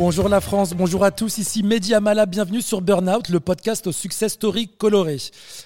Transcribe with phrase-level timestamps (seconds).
[0.00, 3.92] Bonjour la France, bonjour à tous, ici Mehdi Amala, bienvenue sur Burnout, le podcast au
[3.92, 5.18] success story coloré.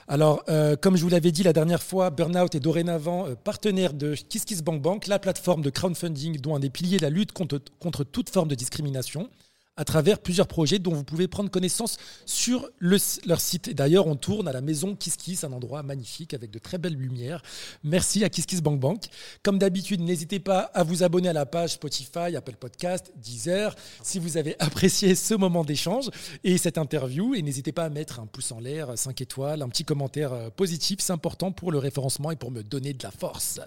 [0.09, 3.93] Alors, euh, comme je vous l'avais dit la dernière fois, Burnout est dorénavant euh, partenaire
[3.93, 8.29] de KissKissBankBank, la plateforme de crowdfunding dont un des piliers est la lutte contre toute
[8.29, 9.29] forme de discrimination
[9.77, 11.97] à travers plusieurs projets dont vous pouvez prendre connaissance
[12.27, 13.69] sur leur site.
[13.69, 16.95] Et d'ailleurs, on tourne à la maison KissKiss, un endroit magnifique avec de très belles
[16.95, 17.43] lumières.
[17.83, 18.81] Merci à KissKissBankBank.
[18.81, 19.05] Bank.
[19.43, 24.19] Comme d'habitude, n'hésitez pas à vous abonner à la page Spotify, Apple Podcast, Deezer, si
[24.19, 26.11] vous avez apprécié ce moment d'échange
[26.45, 27.35] et cette interview.
[27.35, 30.51] Et n'hésitez pas à mettre un pouce en l'air, 5 étoiles, un petit commentaire euh,
[30.51, 31.01] positif.
[31.01, 33.61] C'est important pour le référencement et pour me donner de la force.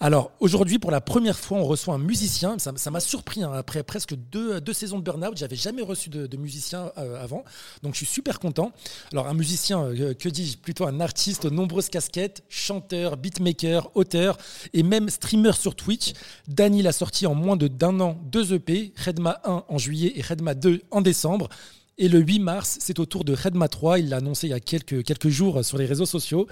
[0.00, 2.56] Alors, aujourd'hui, pour la première fois, on reçoit un musicien.
[2.58, 6.36] Ça m'a surpris hein, après presque deux, deux saisons de burn-out j'avais jamais reçu de,
[6.36, 7.44] musicien euh, avant,
[7.82, 8.72] donc je suis super content.
[9.12, 14.38] Alors un musicien, euh, que dis-je, plutôt un artiste aux nombreuses casquettes, chanteur, beatmaker, auteur
[14.72, 16.12] et même streamer sur Twitch.
[16.48, 20.54] Daniel a sorti en moins d'un an deux EP, Redma 1 en juillet et Redma
[20.54, 21.48] 2 en décembre.
[22.02, 23.98] Et le 8 mars, c'est au tour de Redma 3.
[23.98, 26.46] Il l'a annoncé il y a quelques, jours sur les réseaux sociaux.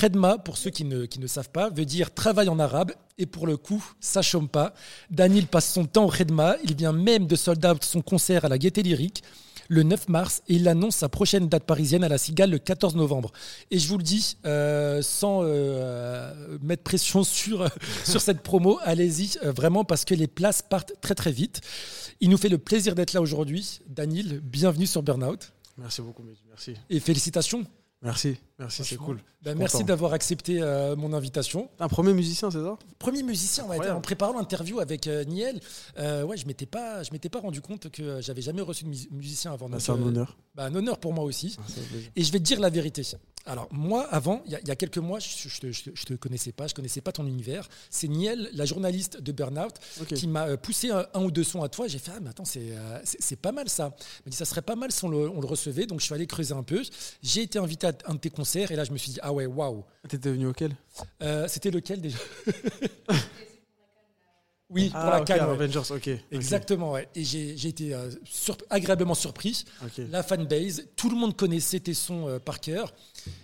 [0.00, 2.92] Redma, pour ceux qui ne, savent pas, veut dire travail en arabe.
[3.18, 4.72] Et pour le coup, ça chôme pas.
[5.10, 6.54] Daniel passe son temps au Redma.
[6.62, 9.24] Il vient même de sold son concert à la Gaieté Lyrique
[9.68, 12.96] le 9 mars et il annonce sa prochaine date parisienne à la Cigale le 14
[12.96, 13.32] novembre.
[13.70, 17.68] Et je vous le dis, euh, sans euh, mettre pression sur,
[18.04, 21.60] sur cette promo, allez-y euh, vraiment parce que les places partent très très vite.
[22.20, 23.80] Il nous fait le plaisir d'être là aujourd'hui.
[23.86, 25.52] Daniel, bienvenue sur Burnout.
[25.76, 26.74] Merci beaucoup, merci.
[26.88, 27.64] Et félicitations.
[28.02, 29.20] Merci, merci, c'est cool.
[29.44, 31.68] Ben, merci d'avoir accepté euh, mon invitation.
[31.78, 32.78] Un premier musicien, c'est ça?
[32.98, 35.60] Premier musicien, ouais, en préparant l'interview avec euh, Niel,
[35.98, 38.88] euh, ouais, je m'étais pas, je m'étais pas rendu compte que j'avais jamais reçu de
[38.88, 39.68] musicien avant.
[39.68, 40.38] Bah, c'est un honneur.
[40.54, 41.56] Bah, un honneur pour moi aussi.
[41.58, 41.62] Ah,
[42.16, 43.02] Et je vais te dire la vérité.
[43.46, 45.72] Alors moi, avant, il y, a quelques mois, je ne
[46.06, 47.68] te, connaissais pas, je connaissais pas ton univers.
[47.90, 49.74] C'est Niel, la journaliste de Burnout,
[50.14, 51.86] qui m'a poussé un, ou deux sons à toi.
[51.86, 53.94] J'ai fait ah mais attends c'est pas mal ça.
[54.20, 55.84] Il m'a dit ça serait pas mal si on le, on le, recevait.
[55.84, 56.82] Donc je suis allé creuser un peu.
[57.22, 59.32] J'ai été invité à un de tes concerts et là je me suis dit ah
[59.32, 59.84] ouais waouh.
[60.08, 60.72] T'étais venu auquel?
[61.22, 62.18] Euh, C'était lequel déjà?
[64.74, 65.40] Oui, pour ah, la Cannes.
[65.40, 66.10] Avengers, ok.
[66.32, 67.08] Exactement, ouais.
[67.14, 68.10] Et j'ai été euh,
[68.70, 69.64] agréablement surpris.
[70.10, 72.92] La fanbase, tout le monde connaissait tes sons euh, par cœur.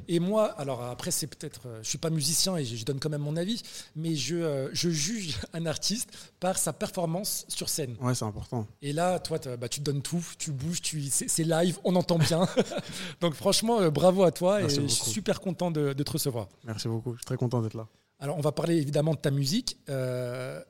[0.09, 1.63] Et moi, alors après, c'est peut-être.
[1.83, 3.63] je suis pas musicien et je, donne quand même mon avis,
[3.95, 7.97] mais je, je, juge un artiste par sa performance sur scène.
[8.01, 8.67] Ouais, c'est important.
[8.83, 12.49] Et là, toi, bah, tu donnes tout, tu bouges, tu, c'est live, on entend bien.
[13.21, 16.49] Donc franchement, bravo à toi et je suis super content de, de, te recevoir.
[16.65, 17.87] Merci beaucoup, je suis très content d'être là.
[18.21, 19.79] Alors, on va parler évidemment de ta musique.
[19.89, 20.61] Euh,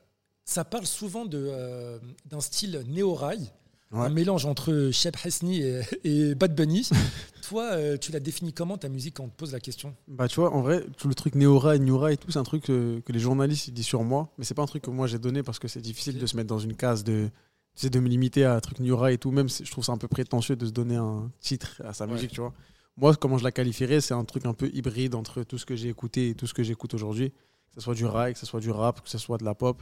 [0.51, 3.51] ça parle souvent euh, d'un style néo-rail,
[3.93, 5.63] un mélange entre Shep Hasni
[6.03, 6.89] et, Bad Bunny.
[7.41, 9.95] Toi, euh, tu l'as défini comment ta musique quand on te pose la question?
[10.07, 12.63] Bah, tu vois, en vrai, tout le truc néo-rail, new rail, tout, c'est un truc
[12.63, 15.41] que, les journalistes disent sur moi, mais c'est pas un truc que moi j'ai donné
[15.41, 17.29] parce que c'est difficile de se mettre dans une case de
[17.81, 19.31] de me limiter à un truc rail et tout.
[19.31, 22.31] Même, je trouve ça un peu prétentieux de se donner un titre à sa musique,
[22.31, 22.53] tu vois.
[22.97, 25.77] Moi, comment je la qualifierais, c'est un truc un peu hybride entre tout ce que
[25.77, 27.29] j'ai écouté et tout ce que j'écoute aujourd'hui.
[27.29, 29.55] Que ce soit du rail, que ce soit du rap, que ce soit de la
[29.55, 29.81] pop.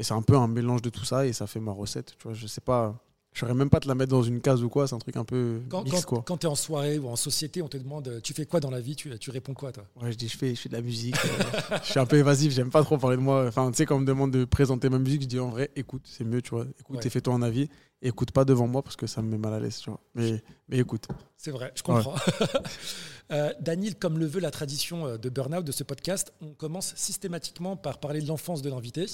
[0.00, 2.16] Et c'est un peu un mélange de tout ça et ça fait ma recette.
[2.16, 2.98] Tu vois, je sais pas.
[3.34, 5.16] Je saurais même pas te la mettre dans une case ou quoi, c'est un truc
[5.16, 7.76] un peu quand, mix, quand, Quand tu es en soirée ou en société, on te
[7.76, 9.84] demande euh, tu fais quoi dans la vie, tu, tu réponds quoi toi?
[10.02, 11.14] Ouais, je dis je fais, je fais de la musique.
[11.14, 13.44] Euh, je suis un peu évasif, j'aime pas trop parler de moi.
[13.46, 15.70] Enfin, tu sais, quand on me demande de présenter ma musique, je dis en vrai,
[15.76, 16.64] écoute, c'est mieux, tu vois.
[16.80, 17.68] Écoute et fais-toi un avis
[18.02, 20.00] écoute pas devant moi parce que ça me met mal à l'aise, tu vois.
[20.14, 21.06] Mais, mais écoute.
[21.36, 22.14] C'est vrai, je comprends.
[23.32, 26.94] Euh, Daniel, comme le veut la tradition euh, de Burnout, de ce podcast, on commence
[26.96, 29.06] systématiquement par parler de l'enfance de l'invité.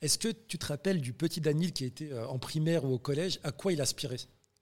[0.00, 2.98] Est-ce que tu te rappelles du petit Daniel qui était euh, en primaire ou au
[2.98, 3.40] collège?
[3.42, 4.18] À quoi il aspirait?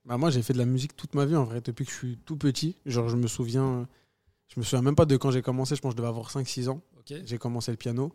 [0.07, 1.97] Bah Moi, j'ai fait de la musique toute ma vie, en vrai, depuis que je
[1.97, 2.77] suis tout petit.
[2.87, 3.87] Genre, je me souviens,
[4.49, 6.31] je me souviens même pas de quand j'ai commencé, je pense que je devais avoir
[6.31, 6.81] 5-6 ans.
[7.25, 8.13] J'ai commencé le piano.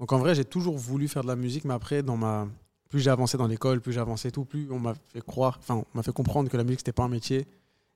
[0.00, 2.48] Donc, en vrai, j'ai toujours voulu faire de la musique, mais après, dans ma
[2.92, 5.76] plus j'ai avancé dans l'école, plus j'ai avancé tout, plus on m'a fait croire, enfin,
[5.76, 7.46] on m'a fait comprendre que la musique c'était pas un métier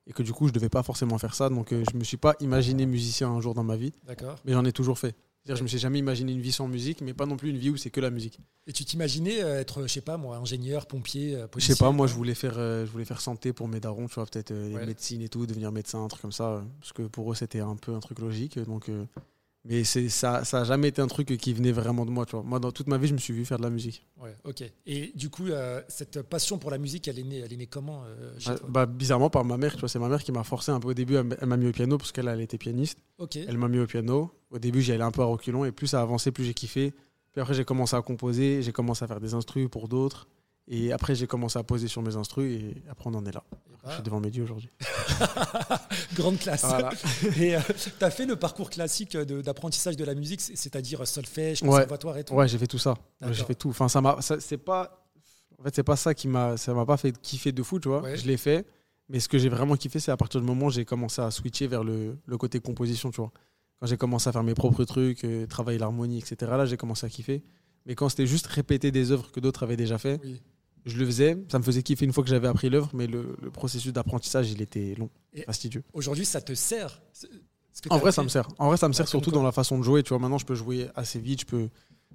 [0.07, 1.49] et que du coup je devais pas forcément faire ça.
[1.49, 3.93] Donc je euh, je me suis pas imaginé musicien un jour dans ma vie.
[4.07, 4.39] D'accord.
[4.45, 5.15] Mais j'en ai toujours fait.
[5.43, 7.57] C'est-à-dire, je me suis jamais imaginé une vie sans musique, mais pas non plus une
[7.57, 8.41] vie où c'est que la musique.
[8.67, 11.93] Et tu t'imaginais euh, être, je sais pas moi, ingénieur, pompier, euh, Je sais pas,
[11.93, 15.23] moi je voulais faire, je voulais faire santé pour mes darons, tu vois, peut-être médecine
[15.23, 17.95] et tout, devenir médecin, un truc comme ça, parce que pour eux c'était un peu
[17.95, 18.59] un truc logique.
[18.59, 18.91] Donc
[19.69, 22.25] mais ça n'a jamais été un truc qui venait vraiment de moi.
[22.25, 22.45] Tu vois.
[22.45, 24.07] Moi, dans toute ma vie, je me suis vu faire de la musique.
[24.21, 24.63] Ouais, ok.
[24.87, 27.67] Et du coup, euh, cette passion pour la musique, elle est née, elle est née
[27.67, 29.75] comment euh, bah, bah, Bizarrement, par ma mère.
[29.75, 31.17] Tu vois, c'est ma mère qui m'a forcé un peu au début.
[31.17, 32.99] Elle m'a mis au piano parce qu'elle elle était pianiste.
[33.19, 33.37] Ok.
[33.37, 34.31] Elle m'a mis au piano.
[34.51, 35.65] Au début, j'y allais un peu à reculons.
[35.65, 36.95] Et plus ça a avancé, plus j'ai kiffé.
[37.33, 38.63] Puis après, j'ai commencé à composer.
[38.63, 40.29] J'ai commencé à faire des instrus pour d'autres.
[40.69, 43.45] Et après, j'ai commencé à poser sur mes instrus et après, on en est là.
[43.87, 44.69] Je suis devant Mehdi aujourd'hui.
[46.15, 46.65] Grande classe.
[47.39, 47.61] et euh,
[47.99, 52.35] tu as fait le parcours classique d'apprentissage de, la musique, c'est-à-dire solfège, conservatoire et tout
[52.35, 52.95] Ouais, j'ai fait tout ça.
[53.31, 53.69] J'ai fait tout.
[53.69, 54.19] Enfin, ça m'a.
[54.21, 55.05] C'est pas.
[55.59, 57.89] En fait, c'est pas ça qui m'a, ça m'a pas fait kiffer de fou, tu
[57.89, 58.03] vois.
[58.03, 58.17] Ouais.
[58.17, 58.67] Je l'ai fait,
[59.09, 61.31] mais ce que j'ai vraiment kiffé, c'est à partir du moment où j'ai commencé à
[61.31, 63.31] switcher vers le, le côté composition, tu vois.
[63.81, 66.51] Quand j'ai commencé à faire mes propres trucs, euh, travailler l'harmonie, etc.
[66.57, 67.43] Là, j'ai commencé à kiffer.
[67.87, 70.43] Mais quand c'était juste répéter des œuvres que d'autres avaient déjà fait, Oui.
[70.87, 71.37] Je le faisais.
[71.51, 74.51] Ça me faisait kiffer une fois que j'avais appris l'œuvre, mais le, le processus d'apprentissage,
[74.51, 75.83] il était long, Et- fastidieux.
[75.93, 77.27] Aujourd'hui, ça te sert ce-
[77.73, 78.49] ce que En vrai, ça me sert.
[78.59, 80.03] En vrai, ça me sert surtout dans la façon de jouer.
[80.03, 81.41] Tu vois, maintenant, je peux jouer assez vite.
[81.43, 81.69] Je peux,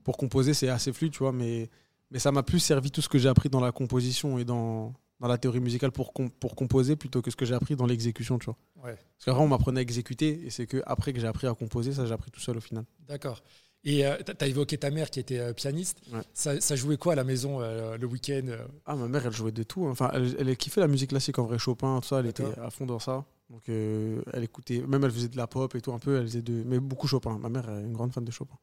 [0.03, 1.31] pour composer, c'est assez fluide, tu vois.
[1.31, 1.69] Mais,
[2.09, 4.93] mais ça m'a plus servi tout ce que j'ai appris dans la composition et dans,
[5.19, 7.85] dans la théorie musicale pour, com- pour composer plutôt que ce que j'ai appris dans
[7.85, 8.57] l'exécution, tu vois.
[8.83, 8.95] Ouais.
[8.95, 11.91] Parce qu'avant, on m'apprenait à exécuter et c'est que après que j'ai appris à composer,
[11.93, 12.85] ça, j'ai appris tout seul au final.
[13.07, 13.43] D'accord.
[13.83, 15.99] Et tu as évoqué ta mère qui était euh, pianiste.
[16.13, 16.19] Ouais.
[16.33, 18.63] Ça, ça jouait quoi à la maison euh, le week-end euh?
[18.85, 19.85] Ah, ma mère, elle jouait de tout.
[19.87, 19.91] hein.
[19.91, 22.19] Enfin, elle, elle kiffait la musique classique en vrai, Chopin, tout ça.
[22.19, 23.25] Elle était à fond dans ça.
[23.49, 26.17] Donc, euh, elle écoutait, même elle faisait de la pop et tout un peu.
[26.17, 27.37] Elle faisait de, mais beaucoup Chopin.
[27.39, 28.55] Ma mère est une grande fan de Chopin.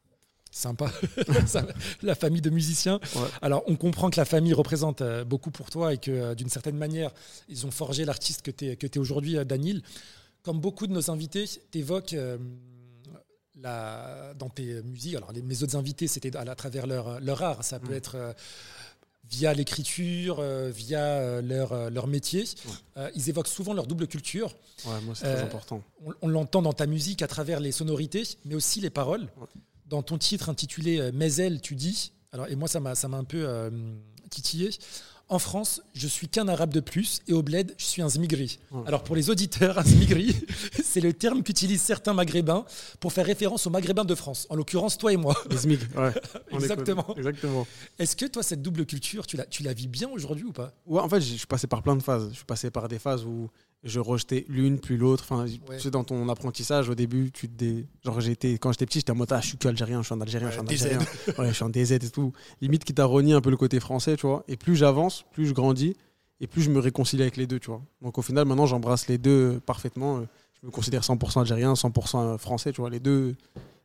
[0.51, 0.91] Sympa.
[2.03, 3.01] La famille de musiciens.
[3.17, 3.23] Ouais.
[3.43, 6.49] Alors, on comprend que la famille représente euh, beaucoup pour toi et que euh, d'une
[6.49, 7.13] certaine manière,
[7.51, 9.83] ils ont forgé l'artiste que tu es, que aujourd'hui, euh, Daniel.
[10.43, 12.15] Comme beaucoup de nos invités, tu évoques
[13.63, 15.17] dans tes musiques.
[15.17, 17.65] Alors, les- mes autres invités, c'était à, à travers leur, leur art.
[17.65, 17.97] Ça peut Mm.
[17.97, 18.15] être.
[18.17, 18.33] euh,
[19.31, 22.73] Via l'écriture, euh, via euh, leur, leur métier, Ouais.
[22.97, 24.57] Euh, ils évoquent souvent leur double culture.
[24.87, 25.83] Ouais, moi, c'est très important.
[26.03, 29.29] On, on l'entend dans ta musique à travers les sonorités, mais aussi les paroles.
[29.37, 29.47] Ouais.
[29.85, 33.19] Dans ton titre intitulé Mes ailes, tu dis, alors, et moi ça m'a ça m'a
[33.19, 33.71] un peu
[34.31, 34.71] titillé,
[35.31, 38.59] en France, je suis qu'un arabe de plus et au bled, je suis un zmigri.
[38.87, 40.35] Alors pour les auditeurs, un zmigri,
[40.83, 42.65] c'est le terme qu'utilisent certains maghrébins
[43.01, 45.37] pour faire référence aux maghrébins de France, en l'occurrence toi et moi.
[45.51, 45.79] Les ouais.
[46.53, 47.15] Les Exactement.
[47.17, 47.67] Exactement.
[47.99, 50.73] Est-ce que toi, cette double culture, tu la, tu la vis bien aujourd'hui ou pas?
[50.87, 52.31] Ouais, en fait, je suis passé par plein de phases.
[52.31, 53.51] Je suis passé par des phases où
[53.85, 55.25] je rejetais l'une puis l'autre.
[55.29, 55.77] Enfin, Ouais.
[55.77, 57.65] tu sais, dans ton apprentissage, au début, tu te
[58.05, 60.15] genre j'étais quand j'étais petit, j'étais en mode ah, je suis que algérien, je suis
[60.15, 60.83] en algérien, je suis DZ.
[60.85, 61.07] algérien.
[61.39, 62.33] ouais, je suis en DZ et tout.
[62.61, 64.45] Limite qui t'a renié un peu le côté français, tu vois.
[64.49, 65.95] Et plus j'avance, plus je grandis
[66.41, 67.83] et plus je me réconcilie avec les deux, tu vois.
[68.03, 70.23] Donc au final, maintenant, j'embrasse les deux parfaitement.
[70.61, 72.91] Je me considère 100% algérien, 100% français, tu vois.
[72.91, 73.37] Les deux,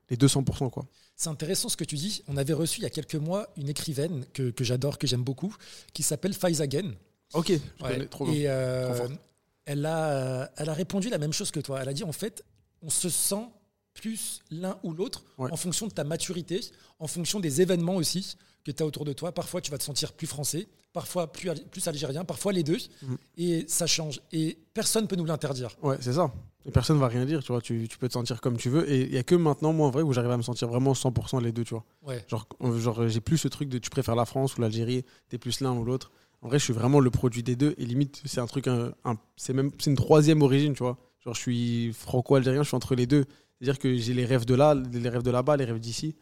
[0.10, 0.86] les deux 100%, quoi.
[1.16, 2.24] C'est intéressant ce que tu dis.
[2.28, 5.56] On avait reçu il y a quelques mois une écrivaine que, j'adore, que j'aime beaucoup,
[5.94, 6.94] qui s'appelle Faizagen.
[7.36, 7.92] Ok, je Ouais.
[7.94, 8.34] connais trop bien.
[8.34, 9.14] Et euh, Trop.
[9.66, 11.82] Elle, a, euh, elle a répondu la même chose que toi.
[11.82, 12.44] Elle a dit en fait,
[12.82, 13.46] on se sent
[13.94, 15.52] plus l'un ou l'autre Ouais.
[15.52, 16.60] en fonction de ta maturité,
[17.00, 19.32] en fonction des événements aussi que tu as autour de toi.
[19.34, 22.78] Parfois, tu vas te sentir plus français, parfois plus, al- plus algérien, parfois les deux.
[23.02, 23.18] Mhm.
[23.38, 24.22] Et ça change.
[24.32, 25.76] Et personne ne peut nous l'interdire.
[25.84, 26.34] Ouais, c'est ça.
[26.66, 27.62] Et personne va rien dire, tu vois.
[27.62, 28.90] Tu, tu peux te sentir comme tu veux.
[28.90, 30.94] Et il y a que maintenant, moi, en vrai, où j'arrive à me sentir vraiment
[30.94, 31.84] 100% les deux, tu vois.
[32.04, 32.24] Ouais.
[32.30, 35.38] Genre, euh, genre j'ai plus ce truc de tu préfères la France ou l'Algérie, t'es
[35.38, 36.12] plus l'un ou l'autre.
[36.44, 37.74] En vrai, je suis vraiment le produit des deux.
[37.78, 40.98] Et limite, c'est un truc, un, un- c'est même c'est une troisième origine, tu vois.
[41.24, 43.26] Genre, je suis franco-algérien, je suis entre les deux.
[43.60, 46.16] C'est-à-dire que j'ai les rêves de là, les rêves de là-bas, les rêves d'ici.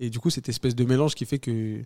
[0.00, 1.80] Et du coup, cette espèce de mélange qui fait que,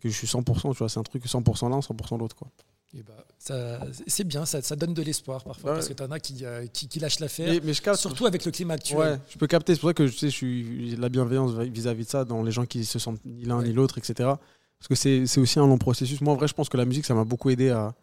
[0.00, 0.88] que je suis 100%, tu vois.
[0.88, 2.48] C'est un truc 100% l'un, 100% l'autre, quoi.
[2.94, 5.76] Et bah, ça- c'est bien, ça, ça donne de l'espoir parfois, Ouais.
[5.76, 7.98] parce que tu en as qui, euh, qui, qui lâchent l'affaire, Mais, mais je capte,
[8.00, 8.98] surtout avec le climat actuel.
[8.98, 9.74] Ouais, je peux capter.
[9.74, 12.52] C'est pour ça que je sais, je suis la bienveillance vis-à-vis de ça dans les
[12.52, 13.68] gens qui se sentent ni l'un Ouais.
[13.68, 14.30] ni l'autre, etc.
[14.78, 16.20] Parce que c'est aussi un long processus.
[16.20, 17.94] Moi, en vrai, je pense que la musique, ça m'a beaucoup aidé à,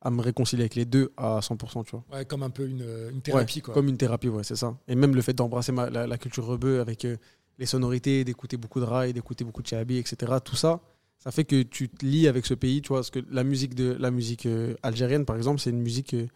[0.00, 2.04] à me réconcilier avec les deux à 100%, tu vois.
[2.12, 3.56] Ouais, comme un peu une, une thérapie.
[3.58, 3.74] Ouais, quoi.
[3.74, 4.76] Comme une thérapie, ouais, c'est ça.
[4.88, 7.16] Et même le fait d'embrasser la, la culture rebeu avec euh,
[7.58, 10.32] les sonorités, d'écouter beaucoup de rail, d'écouter beaucoup de chabi, etc.
[10.42, 10.80] Tout ça,
[11.18, 12.98] ça fait que tu te lies avec ce pays, tu vois.
[12.98, 16.26] Parce que la musique, de, la musique euh, algérienne, par exemple, c'est une musique que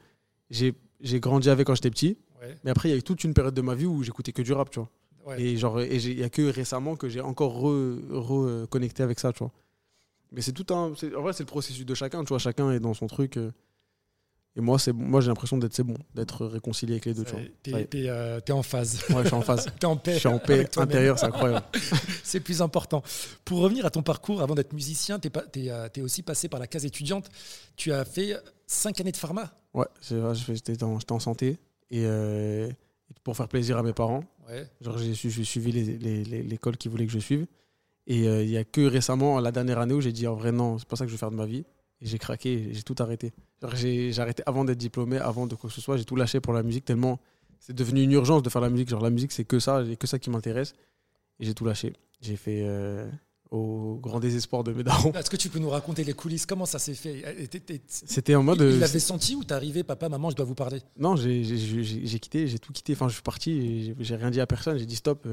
[0.50, 2.16] j'ai j'ai grandi avec quand j'étais petit.
[2.40, 4.32] Ouais, Mais après, il y a eu toute une période de ma vie où j'écoutais
[4.32, 4.88] que du rap, tu vois.
[5.26, 5.42] ouais.
[5.42, 9.40] Et genre, et il y a que récemment que j'ai encore reconnecté avec ça, tu
[9.40, 9.52] vois.
[10.32, 10.92] Mais c'est tout un.
[11.16, 12.38] En vrai, c'est le processus de chacun, tu vois.
[12.38, 13.36] Chacun est dans son truc.
[13.36, 13.50] euh.
[14.58, 17.34] Et moi, c'est moi, j'ai l'impression d'être c'est bon, d'être réconcilié avec les deux, tu
[17.62, 19.02] t'es, euh, en phase.
[19.10, 19.66] Ouais, je suis en phase.
[19.78, 20.14] T'es en paix.
[20.14, 21.66] Je suis en paix intérieure, c'est incroyable.
[22.24, 23.02] C'est plus important.
[23.44, 25.28] Pour revenir à ton parcours, avant d'être musicien, tu
[25.60, 27.28] es, aussi passé par la case étudiante.
[27.76, 28.34] Tu as fait
[28.66, 29.52] cinq années de pharma.
[29.74, 29.86] Ouais,
[30.48, 31.58] j'étais en, en santé.
[31.90, 32.68] Et euh,
[33.24, 34.66] pour faire plaisir à mes parents, Ouais.
[34.80, 37.46] Genre, j'ai su- j'ai suivi les- les- les- l'école qu'ils voulaient que je suive.
[38.06, 40.52] Et euh, il y a que récemment, la dernière année, où j'ai dit en vrai,
[40.52, 41.64] non, c'est pas ça que je veux faire de ma vie.
[42.00, 43.32] Et j'ai craqué, j'ai tout arrêté.
[43.74, 45.96] J'ai j'ai arrêté avant d'être diplômé, avant de quoi que ce soit.
[45.96, 47.18] J'ai tout lâché pour la musique, tellement
[47.58, 48.88] c'est devenu une urgence de faire la musique.
[48.88, 50.74] Genre, la musique, c'est que ça, et que ça qui m'intéresse.
[51.40, 51.94] Et j'ai tout lâché.
[52.20, 53.10] J'ai fait euh,
[53.50, 55.10] au grand désespoir de mes darons.
[55.12, 56.44] Est-ce que tu peux nous raconter les coulisses?
[56.46, 57.24] Comment ça s'est fait?
[57.88, 58.58] C'était en mode.
[58.58, 60.80] Il euh, l'avait senti ou t'es arrivé, papa, maman, je dois vous parler?
[60.98, 62.92] Non, j'ai j'ai- j'ai- j'ai quitté, j'ai tout quitté.
[62.92, 64.78] Enfin, je suis parti j'ai- j'ai rien dit à personne.
[64.78, 65.26] J'ai dit stop.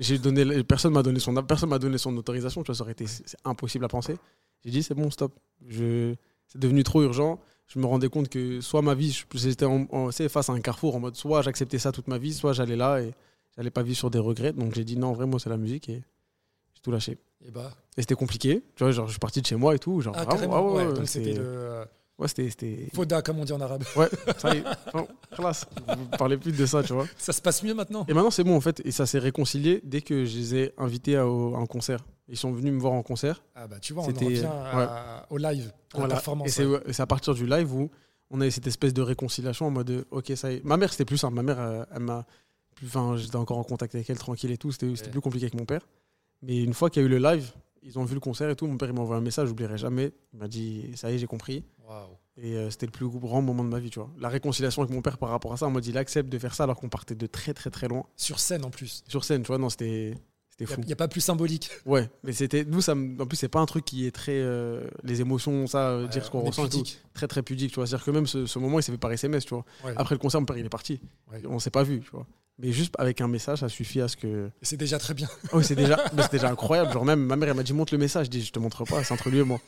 [0.00, 2.62] J'ai donné, personne m'a donné son, personne m'a donné son autorisation.
[2.62, 3.06] Tu vois, ça aurait été
[3.44, 4.16] impossible à penser.
[4.64, 5.32] J'ai dit c'est bon, stop.
[5.68, 6.14] Je,
[6.48, 7.40] c'est devenu trop urgent.
[7.68, 11.00] Je me rendais compte que soit ma vie, j'étais en, face à un carrefour en
[11.00, 13.14] mode soit j'acceptais ça toute ma vie, soit j'allais là et
[13.56, 14.52] j'allais pas vivre sur des regrets.
[14.52, 16.02] Donc j'ai dit non, vraiment c'est la musique et
[16.74, 17.16] j'ai tout lâché.
[17.46, 17.70] Et bah.
[17.96, 18.62] Et c'était compliqué.
[18.74, 20.00] Tu vois, genre, je suis parti de chez moi et tout.
[20.00, 20.66] Genre, Ah, vraiment, carrément.
[20.66, 21.84] ouais, ouais, ouais, ouais, donc c'est- c'était le euh,
[22.18, 22.88] Ouais, c'était.
[22.94, 23.82] foda, comme on dit en arabe.
[23.96, 24.64] Ouais, ça y est.
[24.92, 25.66] Bon, classe.
[25.88, 27.06] Vous parlez plus de ça, tu vois.
[27.18, 28.04] Ça se passe mieux maintenant.
[28.08, 28.80] Et maintenant, c'est bon, en fait.
[28.84, 32.04] Et ça s'est réconcilié dès que je les ai invités à, un concert.
[32.28, 33.42] Ils sont venus me voir en concert.
[33.54, 36.14] Ah bah tu vois, on en revient à- au live, à la Voilà.
[36.14, 36.46] performance.
[36.48, 36.80] Et c'est ouais.
[36.86, 37.90] et c'est à partir du live où
[38.30, 40.64] on a eu cette espèce de réconciliation en mode de, ok, ça y est.
[40.64, 41.34] Ma mère, c'était plus simple.
[41.34, 42.24] Ma mère, euh, elle m'a.
[42.84, 44.72] Enfin, j'étais encore en contact avec elle tranquille et tout.
[44.72, 45.10] C'était c'était Ouais.
[45.12, 45.82] plus compliqué avec mon père.
[46.42, 47.52] Mais une fois qu'il y a eu le live,
[47.82, 48.66] ils ont vu le concert et tout.
[48.66, 50.12] Mon père, il m'a envoyé un message, j'oublierai jamais.
[50.32, 51.62] Il m'a dit, ça y est, j'ai compris.
[52.36, 54.10] Et euh, c'était le plus grand moment de ma vie, tu vois.
[54.18, 56.54] La réconciliation avec mon père par rapport à ça, en mode il accepte de faire
[56.54, 58.04] ça alors qu'on partait de très très très loin.
[58.16, 59.04] Sur scène en plus.
[59.08, 60.14] Sur scène, tu vois, non, c'était
[60.50, 60.80] c'était Il fou.
[60.82, 61.70] n'y a, pas plus symbolique.
[61.86, 62.64] Ouais, mais c'était.
[62.64, 64.32] Nous, ça, me- en plus, c'est pas un truc qui est très.
[64.34, 66.82] euh, les émotions, ça, euh, dire ce qu'on ressent et tout.
[67.12, 67.86] Très très pudique, tu vois.
[67.86, 69.64] C'est-à-dire que même ce, ce moment, il s'est fait par SMS, tu vois.
[69.84, 69.92] Ouais.
[69.96, 71.00] Après le concert, mon père, il est parti.
[71.30, 71.40] Ouais.
[71.48, 72.26] On s'est pas vu, tu vois.
[72.58, 74.50] Mais juste avec un message, ça suffit à ce que.
[74.62, 75.28] C'est déjà très bien.
[75.52, 76.92] Oh, c'est déjà, déjà incroyable.
[76.92, 78.26] Genre, même ma mère, elle m'a dit montre le message.
[78.26, 79.60] Je dis, je te montre pas, c'est entre lui et moi.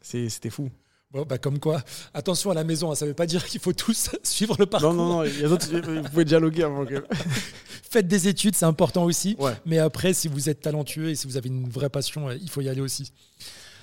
[0.00, 0.68] C'était fou.
[1.12, 1.82] Bon, bah comme quoi,
[2.14, 4.94] attention à la maison, hein, ça veut pas dire qu'il faut tous suivre le parcours.
[4.94, 5.68] Non, non, non, il y a d'autres.
[5.68, 7.04] Vous pouvez dialoguer avant que.
[7.90, 9.36] Faites des études, c'est important aussi.
[9.38, 9.52] Ouais.
[9.66, 12.48] Mais après, si vous êtes talentueux et si vous avez une vraie passion, euh, il
[12.48, 13.12] faut y aller aussi.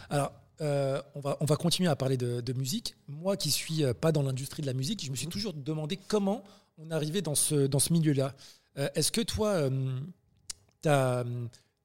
[0.10, 0.32] Alors,
[0.62, 2.96] euh, on, va, on va continuer à parler de, de musique.
[3.08, 6.00] Moi qui suis euh, pas dans l'industrie de la musique, je me suis toujours demandé
[6.08, 6.44] comment
[6.80, 8.34] on arrivait dans ce, dans ce milieu-là.
[8.80, 9.70] Euh, Est-ce que toi,
[10.82, 11.24] tu as,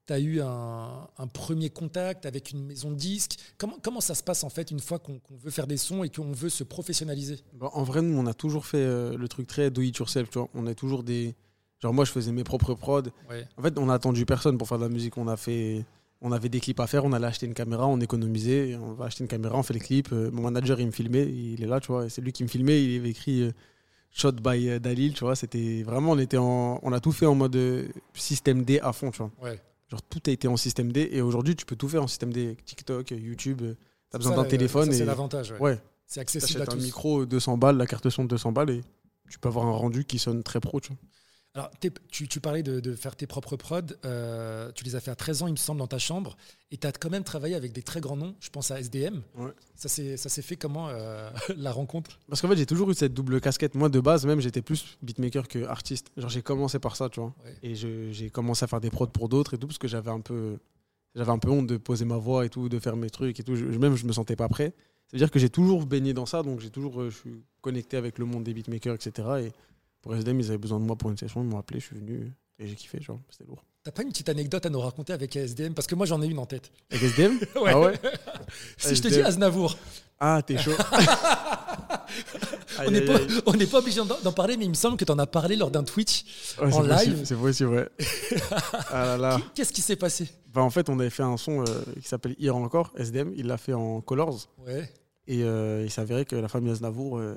[0.09, 4.43] eu un, un premier contact avec une maison de disques comment, comment ça se passe
[4.43, 7.39] en fait une fois qu'on veut faire des sons et qu'on veut se professionnaliser?
[7.53, 10.29] Bon, en vrai, nous, on a toujours fait euh, le truc très do it yourself,
[10.29, 10.47] tu vois.
[10.53, 11.35] On est toujours des.
[11.81, 13.01] Genre, moi, je faisais mes propres prods.
[13.29, 13.47] ouais.
[13.57, 15.17] En fait, on a attendu personne pour faire de la musique.
[15.17, 15.83] On a fait.
[16.21, 19.05] On avait des clips à faire, on allait acheter une caméra, on économisait, on va
[19.05, 20.11] acheter une caméra, on fait les clips.
[20.13, 22.47] Euh, Mon manager, il me filmait, il est là, tu vois, c'est lui qui me
[22.47, 23.51] filmait, il avait écrit euh,
[24.11, 27.35] Shot by Dalil, tu vois, c'était vraiment, on, était en, on a tout fait en
[27.35, 27.57] mode
[28.13, 29.31] système D à fond, tu vois.
[29.43, 29.59] Ouais.
[29.89, 32.33] Genre, tout a été en système D, et aujourd'hui, tu peux tout faire en système
[32.33, 33.75] D, TikTok, YouTube, euh,
[34.09, 35.51] t'as besoin d'un euh, téléphone, C'est et l'avantage.
[35.51, 35.59] ouais.
[35.59, 36.83] ouais, C'est accessible à t'achètes un tous.
[36.85, 38.81] micro 200 balles, la carte son de 200 balles, et
[39.29, 40.97] tu peux avoir un rendu qui sonne très pro, tu vois.
[41.55, 41.71] Alors,
[42.11, 43.79] tu, tu parlais de, de faire tes propres prods.
[44.03, 46.35] euh, tu les as fait à 13 ans, il me semble, dans ta chambre.
[46.71, 48.35] Et tu as quand même travaillé avec des très grands noms.
[48.41, 49.21] Je pense à SDM.
[49.37, 49.51] Ouais.
[49.75, 52.19] Ça s'est fait comment euh, la rencontre?
[52.27, 53.73] Parce qu'en fait, j'ai toujours eu cette double casquette.
[53.75, 56.11] Moi, de base, même, j'étais plus beatmaker que artiste.
[56.17, 57.33] Genre, j'ai commencé par ça, tu vois.
[57.45, 57.55] Ouais.
[57.63, 60.19] Et j'ai commencé à faire des prods pour d'autres et tout, parce que j'avais un
[60.19, 60.57] peu,
[61.15, 63.43] j'avais un peu honte de poser ma voix et tout, de faire mes trucs et
[63.43, 63.55] tout.
[63.55, 64.73] Je- même, je me sentais pas prêt.
[65.07, 67.43] Ça veut dire que j'ai toujours baigné dans ça, donc j'ai toujours, euh, je suis
[67.61, 69.27] connecté avec le monde des beatmakers, etc.
[69.39, 69.51] Et
[70.05, 71.95] pour SDM, ils avaient besoin de moi pour une session, ils m'ont appelé, je suis
[71.95, 73.63] venu et j'ai kiffé, genre, c'était lourd.
[73.83, 76.27] T'as pas une petite anecdote à nous raconter avec SDM Parce que moi, j'en ai
[76.27, 76.71] une en tête.
[76.91, 77.71] Avec SDM Ouais.
[77.71, 77.93] Ah ouais?
[78.77, 79.75] Si je te dis Aznavour,
[80.19, 80.73] Ah, t'es chaud.
[82.85, 83.01] on n'est
[83.65, 85.83] pas, obligé d'en parler, mais il me semble que tu en as parlé lors d'un
[85.83, 86.23] Twitch.
[86.61, 87.21] Ouais, c'est en live.
[87.25, 87.89] C'est possible, ouais.
[88.91, 89.41] ah là là.
[89.55, 90.29] Qu'est-ce qui s'est passé?
[90.53, 91.65] Bah, en fait, on avait fait un son euh,
[91.99, 93.33] qui s'appelle Hier encore, SDM.
[93.35, 94.49] Il l'a fait en Colors.
[94.67, 94.87] Ouais,
[95.25, 97.33] Et euh, il s'avérait que la famille Aznavour, euh,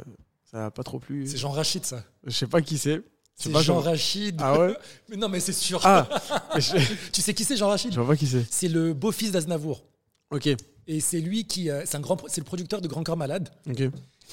[0.50, 1.26] ça n'a pas trop plu.
[1.26, 2.02] c'est Jean Rachid, ça.
[2.24, 3.02] Je sais pas qui c'est.
[3.34, 4.36] C'est Jean genre- Rachid.
[4.42, 4.76] Ah ouais
[5.08, 5.80] Mais non, mais c'est sûr.
[5.84, 6.08] Ah
[6.58, 6.76] je...
[7.12, 8.44] Tu sais qui c'est, Jean Rachid je vois pas qui c'est.
[8.50, 9.84] C'est le beau-fils d'Aznavour.
[10.30, 10.48] Ok,
[10.86, 11.70] Et c'est lui qui.
[11.70, 13.48] euh, c'est un grand, le producteur de Grand Corps Malade.
[13.68, 13.80] ok.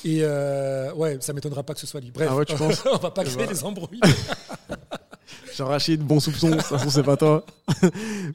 [0.03, 2.11] Et euh, ouais, ça m'étonnera pas que ce soit lui.
[2.11, 4.01] Bref, Ah ouais, tu penses on va pas créer des embrouilles.
[5.55, 7.45] Jean Rachid, bon soupçon, de toute façon, c'est pas toi.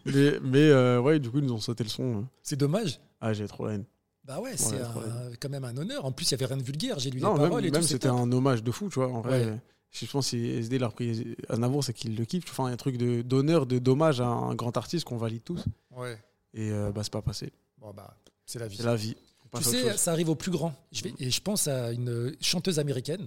[0.06, 2.24] mais mais euh, ouais, du coup, ils nous ont sauté le son.
[2.42, 2.98] c'est dommage.
[3.20, 3.84] Ah, j'ai trop la haine.
[4.24, 6.04] Bah ouais, c'est Ouais, quand même un honneur.
[6.04, 6.98] En plus, il y avait rien de vulgaire.
[6.98, 9.08] J'ai lu Non, les même, paroles et même c'était un hommage de fou, tu vois.
[9.08, 9.58] En vrai, Ouais.
[9.90, 12.44] je pense que si SD l'a repris Aznavour, c'est qu'il le kiffe.
[12.50, 15.64] Enfin, un truc d'honneur, de dommage à un grand artiste qu'on valide tous.
[15.96, 16.18] Ouais.
[16.54, 17.50] Et euh, bah, c'est pas passé.
[17.78, 18.76] Bon bah, c'est la vie.
[18.76, 19.16] C'est la vie.
[19.56, 20.72] Tu sais, ça arrive au plus grand.
[20.92, 23.26] Je vais, et je pense à une chanteuse américaine.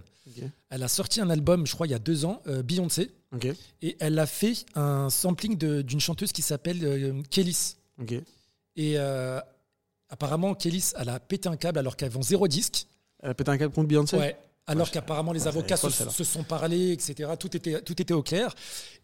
[0.69, 3.11] Elle a sorti un album, je crois, il y a deux ans, euh, Beyoncé.
[3.81, 7.21] Et elle a fait un sampling d'une chanteuse qui s'appelle euh.
[8.75, 9.39] Et euh,
[10.13, 12.87] apparemment, Kélis, elle a pété un câble alors qu'elle vend zéro disque.
[13.21, 14.35] Elle a pété un câble contre Beyoncé Ouais.
[14.65, 17.31] Alors Ouais, qu'apparemment les avocats se, sont parlé, etc.
[17.37, 18.55] Tout était, tout était au clair.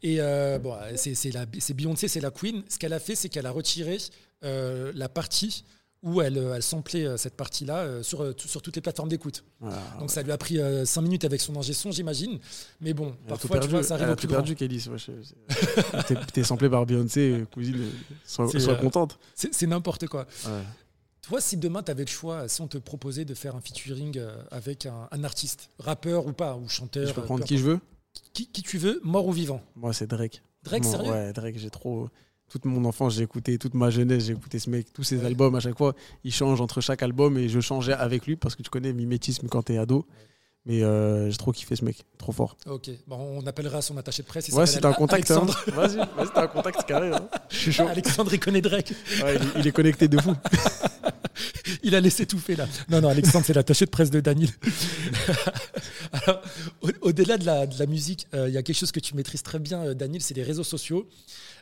[0.01, 2.63] Et euh, bon, c'est Beyoncé, c'est la queen.
[2.69, 3.97] Ce qu'elle a fait, c'est qu'elle a retiré
[4.45, 5.65] euh, la partie
[6.01, 9.43] où elle, euh, elle samplait cette partie-là sur, sur toutes les plateformes d'écoute.
[9.59, 9.81] Voilà.
[9.99, 12.39] Donc ça lui a pris 5 minutes avec son ingé son, j'imagine.
[12.79, 16.43] Mais bon, Elle parfois, tu vois, ça elle arrive a au plus perdu, je- T'es-
[16.45, 17.83] samplé par Beyoncé, cousine.
[18.25, 19.19] Sois, contente.
[19.35, 20.25] C'est c'est n'importe quoi.
[20.45, 20.51] Ouais.
[21.29, 24.17] Toi, si demain tu avais le choix, si on te proposait de faire un featuring
[24.17, 27.57] euh, avec un, un artiste, rappeur ou pas, ou chanteur, Je peux euh, prendre qui
[27.59, 27.79] je veux
[28.33, 29.62] qui, qui tu veux, mort ou vivant?
[29.75, 30.41] Moi, c'est Drake.
[30.63, 31.12] Drake, Moi, sérieux?
[31.12, 32.09] Ouais, Drake, j'ai trop.
[32.50, 35.25] Toute mon enfance, j'ai écouté, toute ma jeunesse, j'ai écouté ce mec, tous ses Ouais.
[35.27, 35.93] albums à chaque fois.
[36.24, 39.48] Il change entre chaque album et je changeais avec lui parce que tu connais mimétisme
[39.48, 40.07] quand t'es ado.
[40.69, 42.55] Mais euh, j'ai trop kiffé ce mec, trop fort.
[42.67, 44.49] Ok, bon, on appellera son attaché de presse.
[44.49, 45.41] il Ouais, t'as un contact, hein.
[45.41, 45.63] Alexandre.
[45.75, 47.11] vas-y, vas-y, t'as un contact, c'est carré.
[47.11, 47.27] hein.
[47.49, 47.88] Je suis chaud.
[47.88, 48.93] Alexandre, il connaît Drake.
[49.23, 50.35] Ouais, il, il est connecté de fou.
[51.84, 52.67] Il a laissé tout fait là.
[52.89, 54.50] Non, non, Alexandre, c'est l'attaché de presse de Daniel.
[56.12, 56.41] Alors,
[56.81, 59.15] au- au-delà de la, de la musique, euh, il y a quelque chose que tu
[59.15, 61.08] maîtrises très bien, euh, Daniel, c'est les réseaux sociaux.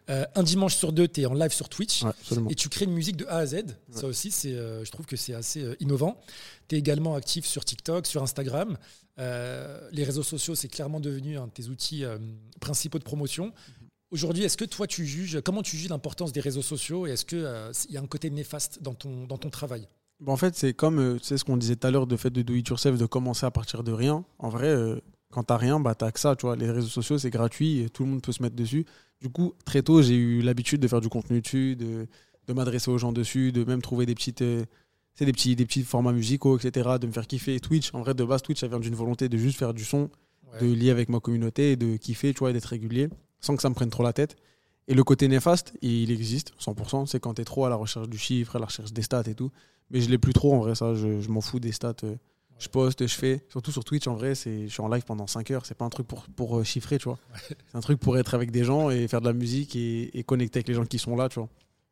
[0.10, 2.04] Euh, un dimanche sur deux, tu es en live sur Twitch.
[2.04, 2.12] Ouais.
[2.50, 3.66] Et tu crées une musique de A à Z.
[3.92, 6.18] Ça aussi, c'est, je trouve que c'est assez innovant.
[6.70, 8.78] Tu es également actif sur TikTok, sur Instagram.
[9.18, 12.06] Les réseaux sociaux, c'est clairement devenu un de tes outils
[12.62, 13.52] principaux de promotion.
[14.12, 17.26] Aujourd'hui, est-ce que toi, tu juges, comment tu juges l'importance des réseaux sociaux et est-ce
[17.26, 19.88] qu'il y a un côté néfaste dans ton, dans ton travail?
[20.22, 22.16] Bon, en fait, c'est comme euh, tu sais, ce qu'on disait tout à l'heure de
[22.16, 24.24] fait de do it yourself, de commencer à partir de rien.
[24.40, 25.00] En vrai, euh,
[25.30, 26.36] quand t'as rien, bah, t'as que ça.
[26.36, 26.56] Tu vois.
[26.56, 28.86] Les réseaux sociaux, c'est gratuit et tout le monde peut se mettre dessus.
[29.22, 32.08] Du coup, très tôt, j'ai eu l'habitude de faire du contenu dessus, de,
[32.48, 34.64] de m'adresser aux gens dessus, de même trouver des, petites, euh,
[35.20, 37.60] des, petits, des petits formats musicaux, etc., de me faire kiffer.
[37.60, 40.10] Twitch, en vrai, de base, Twitch, ça vient d'une volonté de juste faire du son,
[40.54, 40.66] Ouais.
[40.66, 43.10] de lier avec ma communauté, de kiffer, tu vois, et d'être régulier,
[43.42, 44.36] sans que ça me prenne trop la tête.
[44.88, 47.06] Et le côté néfaste, il existe, 100%.
[47.08, 49.24] C'est quand tu es trop à la recherche du chiffre, à la recherche des stats
[49.28, 49.52] et tout.
[49.92, 50.96] Mais je l'ai plus trop, en vrai, ça.
[50.96, 51.94] Je, je m'en fous des stats.
[52.06, 52.16] euh,
[52.60, 53.44] Je poste, je fais.
[53.50, 55.66] Surtout sur Twitch, en vrai, c'est, je suis en live pendant 5 heures.
[55.66, 57.20] C'est pas un truc pour, pour euh, chiffrer, tu vois.
[57.50, 60.24] C'est un truc pour être avec des gens et faire de la musique et, et
[60.24, 61.50] connecter avec les gens qui sont là, tu vois.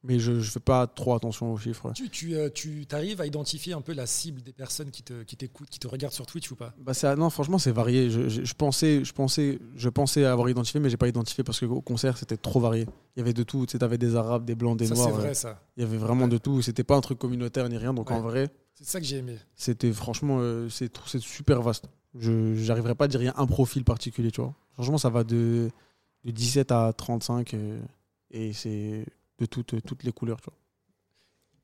[0.08, 1.92] Mais je, je fais pas trop attention aux chiffres.
[1.96, 5.24] Tu, tu, euh, tu arrives à identifier un peu la cible des personnes qui te-
[5.24, 6.74] qui qui te regardent sur Twitch ou pas?
[6.78, 8.10] Bah non, franchement, c'est varié.
[8.10, 11.60] Je, je- je pensais, je, pensais, je pensais avoir identifié, mais j'ai pas identifié parce
[11.60, 12.86] qu'au concert, c'était trop varié.
[13.16, 13.66] Il y avait de tout.
[13.66, 15.10] Tu sais, t'avais des arabes, des blancs, des Ça, noirs.
[15.10, 15.62] c'est euh, vrai, ça.
[15.78, 16.62] Il y avait vraiment de tout.
[16.62, 17.94] C'était pas un truc communautaire ni rien.
[17.94, 19.38] Donc en vrai, C'est ça que j'ai aimé.
[19.56, 21.86] c'était franchement, euh, c'est super vaste.
[22.18, 24.54] Je j'arriverais pas à dire y a un profil particulier, tu vois.
[24.74, 25.70] Franchement, ça va de,
[26.24, 27.80] de 17 à 35 euh,
[28.32, 29.06] et c'est
[29.40, 30.40] de toutes, toutes les couleurs.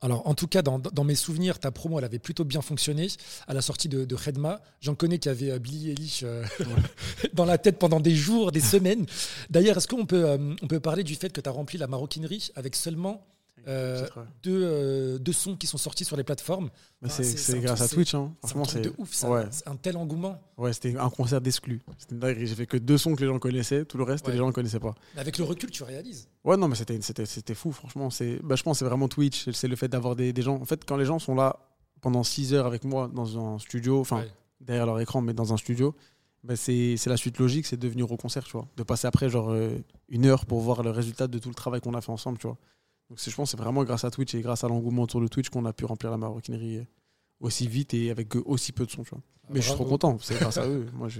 [0.03, 3.07] Alors, en tout cas, dans, mes souvenirs, ta promo, elle avait plutôt bien fonctionné.
[3.47, 6.43] À la sortie de, Redma, j'en connais qui avait euh, Billy Eilish euh,
[7.33, 9.05] dans la tête pendant des jours, des semaines.
[9.51, 11.85] D'ailleurs, est-ce qu'on peut, euh, on peut parler du fait que tu as rempli la
[11.85, 13.27] maroquinerie avec seulement
[13.67, 14.25] euh, vrai.
[14.43, 16.69] deux, euh, sons qui sont sortis sur les plateformes
[17.01, 18.33] Mais Ah, c'est grâce truc- à Twitch, hein.
[18.41, 19.29] C'est un Franchement, truc c'est de ouf, ça.
[19.29, 19.45] ouais.
[19.51, 20.39] C'est un tel engouement.
[20.57, 21.81] Ouais, c'était un concert d'exclus.
[21.97, 22.47] C'était une dinguerie.
[22.47, 23.85] J'ai fait que deux sons que les gens connaissaient.
[23.85, 24.33] Tout le reste, Ouais.
[24.33, 24.95] les gens ne connaissaient pas.
[25.15, 26.27] Mais avec le recul, tu réalises.
[26.43, 28.09] Ouais, non, mais c'était, c'était, c'était fou, franchement.
[28.09, 29.49] C'est, bah, je pense que c'est vraiment Twitch.
[29.51, 30.55] C'est le fait d'avoir des, des gens.
[30.55, 31.57] En fait, quand les gens sont là
[32.01, 34.31] pendant 6 heures avec moi dans un studio, enfin, Ouais.
[34.59, 35.95] derrière leur écran, mais dans un studio,
[36.43, 38.67] bah, c'est, c'est la suite logique, c'est de venir au concert, tu vois.
[38.75, 39.77] De passer après, genre, euh,
[40.09, 42.47] une heure pour voir le résultat de tout le travail qu'on a fait ensemble, tu
[42.47, 42.57] vois.
[43.11, 45.27] Donc, je pense que c'est vraiment grâce à Twitch et grâce à l'engouement autour de
[45.27, 46.85] Twitch qu'on a pu remplir la maroquinerie euh,
[47.41, 49.21] aussi vite et avec euh, aussi peu de son, tu vois.
[49.49, 50.87] Mais je suis trop content, c'est grâce à eux.
[50.93, 51.19] Moi, je,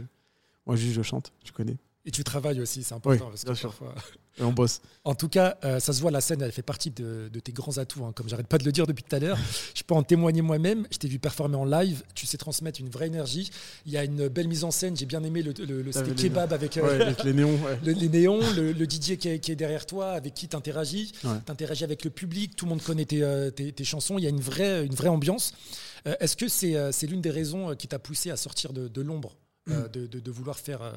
[0.65, 1.77] moi, juste, je chante, tu connais.
[2.03, 3.25] Et tu travailles aussi, c'est important.
[3.25, 3.69] Oui, parce que bien sûr.
[3.69, 3.93] parfois-
[4.39, 4.81] Et on bosse.
[5.03, 7.51] En tout cas, euh, ça se voit, la scène, elle fait partie de, de tes
[7.51, 9.37] grands atouts, hein, comme j'arrête pas de le dire depuis tout à l'heure.
[9.75, 10.87] Je peux en témoigner moi-même.
[10.89, 12.01] Je t'ai vu performer en live.
[12.15, 13.51] Tu sais transmettre une vraie énergie.
[13.85, 14.95] Il y a une belle mise en scène.
[14.95, 17.77] J'ai bien aimé le, le, les- kebab avec euh, Ouais, avec les néons, ouais.
[17.83, 20.55] le- les néons, le, le DJ qui est, qui est derrière toi, avec qui tu
[20.55, 21.11] interagis.
[21.25, 21.31] Ouais.
[21.45, 22.55] Tu interagis avec le public.
[22.55, 24.17] Tout le monde connaît tes, euh, tes- tes chansons.
[24.17, 25.53] Il y a une vraie, une vraie ambiance.
[26.05, 29.35] Est-ce que c'est l'une des raisons qui t'a poussé à sortir de, de l'ombre?
[29.69, 30.91] Euh, de, de- de vouloir faire euh,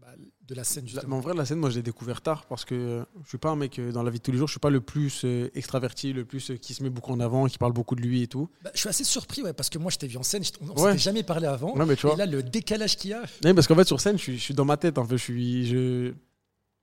[0.00, 0.08] bah,
[0.46, 2.46] de la scène, La- mais justement en vrai, la scène, moi, je l'ai découvert tard
[2.46, 4.46] parce que je suis pas un mec euh, dans la vie de tous les jours.
[4.46, 7.58] Je suis pas le plus extraverti, le plus qui se met beaucoup en avant, qui
[7.58, 8.48] parle beaucoup de lui et tout.
[8.62, 10.44] Bah, je suis assez surpris, ouais, parce que moi, je t'ai vu en scène.
[10.44, 10.90] je- On, on Ouais.
[10.92, 11.76] s'était jamais parlé avant.
[11.76, 12.14] Ouais, mais tu vois.
[12.14, 13.22] Et là, le décalage qu'il y a.
[13.44, 14.98] Ouais, parce qu'en fait, sur scène, je suis, je suis dans ma tête.
[14.98, 16.12] En fait, je suis, je,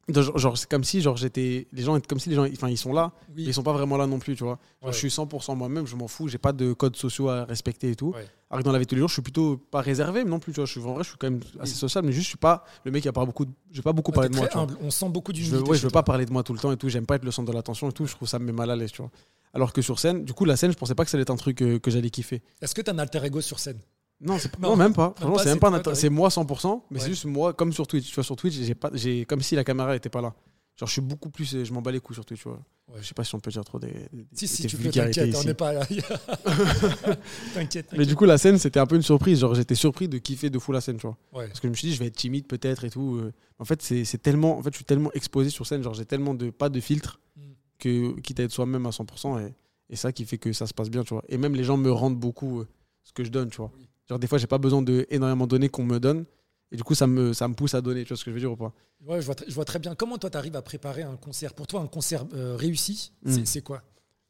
[0.10, 2.78] genre, genre, c'est comme si, genre, j'étais, les gens, comme si les gens, enfin, ils
[2.78, 3.36] sont là, Oui.
[3.38, 4.60] mais ils sont pas vraiment là non plus, tu vois.
[4.82, 4.94] Genre, Ouais.
[4.94, 7.96] Je suis 100% moi-même, je m'en fous, j'ai pas de codes sociaux à respecter et
[7.96, 8.12] tout.
[8.12, 8.26] Ouais.
[8.50, 10.40] Alors que dans la vie de tous les jours, je suis plutôt pas réservé non
[10.40, 10.66] plus, tu vois.
[10.66, 12.66] Je suis en vrai, je suis quand même assez social, mais juste, je suis pas
[12.84, 14.40] le mec qui a pas beaucoup, de- je vais pas beaucoup Ouais, parler t'es de
[14.40, 14.68] moi, tu vois.
[14.82, 15.58] On sent beaucoup Je d'humilité.
[15.64, 16.02] veux, ouais, je veux toi.
[16.02, 16.90] pas parler de moi tout le temps et tout.
[16.90, 18.06] J'aime pas être le centre de l'attention et tout.
[18.06, 19.10] Je trouve ça me met mal à l'aise, tu vois.
[19.56, 21.30] Alors que sur scène, du coup, la scène, je pensais pas que ça allait être
[21.32, 22.42] un truc euh, que j'allais kiffer.
[22.62, 23.80] Est-ce que tu as un alter ego sur scène?
[24.24, 25.14] Non, c'est pas- Non, non, même pas.
[25.18, 27.04] Franchement, c'est même c'est pas c'est moi 100%, mais Ouais.
[27.04, 28.08] c'est juste moi, comme sur Twitch.
[28.08, 30.34] Tu vois, sur Twitch, j'ai pas, j'ai comme si la caméra était pas là.
[30.76, 32.58] Genre, je suis beaucoup plus, euh, je m'en bats les couilles sur Twitch, tu vois.
[32.88, 32.98] Ouais.
[33.02, 33.92] Je sais pas si on peut dire trop des.
[34.12, 35.86] des- Si, si, des tu peux, t'inquiète, on n'est pas là.
[37.54, 37.94] t'inquiète.
[37.98, 39.40] Mais du coup, la scène, c'était un peu une surprise.
[39.40, 41.18] Genre, j'étais surpris de kiffer de fou la scène, tu vois.
[41.34, 41.48] Ouais.
[41.48, 43.18] Parce que je me suis dit, je vais être timide peut-être et tout.
[43.22, 43.32] euh.
[43.60, 44.58] En fait, c'est c'est tellement.
[44.58, 45.84] En fait, je suis tellement exposé sur scène.
[45.84, 46.50] Genre, j'ai tellement de.
[46.50, 47.20] Pas de filtre.
[47.36, 47.42] Mm.
[47.80, 49.54] que quitte à être soi-même à 100% et,
[49.90, 51.76] et ça qui fait que ça se passe bien tu vois et même les gens
[51.78, 52.68] me rendent beaucoup euh,
[53.04, 53.88] ce que je donne tu vois Oui.
[54.14, 56.26] Genre des fois j'ai pas besoin de énormément donner qu'on me donne.
[56.72, 58.36] Et du coup ça me ça me pousse à donner tu vois ce que je
[58.36, 58.72] veux dire ou pas?
[59.06, 59.96] Ouais, je vois, je vois très bien.
[59.96, 61.54] Comment toi, tu arrives à préparer un concert?
[61.54, 63.46] Pour toi, un concert euh, réussi, Mm.
[63.46, 63.82] c'est- quoi?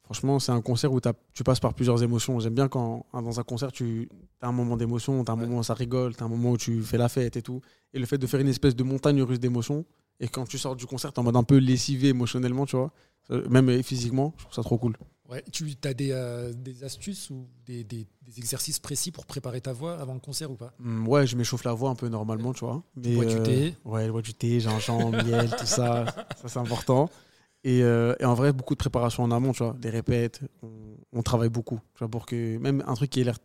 [0.03, 0.99] Franchement c'est un concert où
[1.33, 2.37] tu passes par plusieurs émotions.
[2.41, 4.09] J'aime bien quand hein, dans un concert tu
[4.41, 5.45] as un moment d'émotion t'as un Ouais.
[5.45, 7.61] moment où ça rigole t'as un moment où tu fais la fête et tout.
[7.93, 9.85] Et le fait de faire une espèce de montagne russe d'émotions
[10.19, 12.91] et quand tu sors du concert t'es en mode un peu lessivé émotionnellement tu vois.
[13.31, 14.97] Euh, même euh, physiquement je trouve ça trop cool
[15.33, 19.61] Ouais, tu as des, euh, des astuces ou des, des- des exercices précis pour préparer
[19.61, 20.73] ta voix avant le concert ou pas?
[20.79, 22.83] Hum, ouais, je m'échauffe la voix un peu normalement, tu vois.
[22.95, 23.75] Mais, bois du thé?
[23.83, 26.05] Ouais, je bois du thé, gingembre, miel, tout ça.
[26.41, 27.09] Ça, c'est important.
[27.63, 29.73] Et, euh, et en vrai, beaucoup de préparation en amont, tu vois.
[29.79, 30.69] Des répètes, on,
[31.13, 31.79] on travaille beaucoup.
[31.95, 33.37] Tu vois, pour que même un truc qui a l'air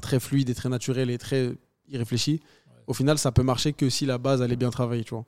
[0.00, 1.52] très fluide et très naturel et très
[1.88, 2.40] irréfléchi,
[2.86, 5.24] au final, ça peut marcher que si la base, elle est bien travaillée, tu vois.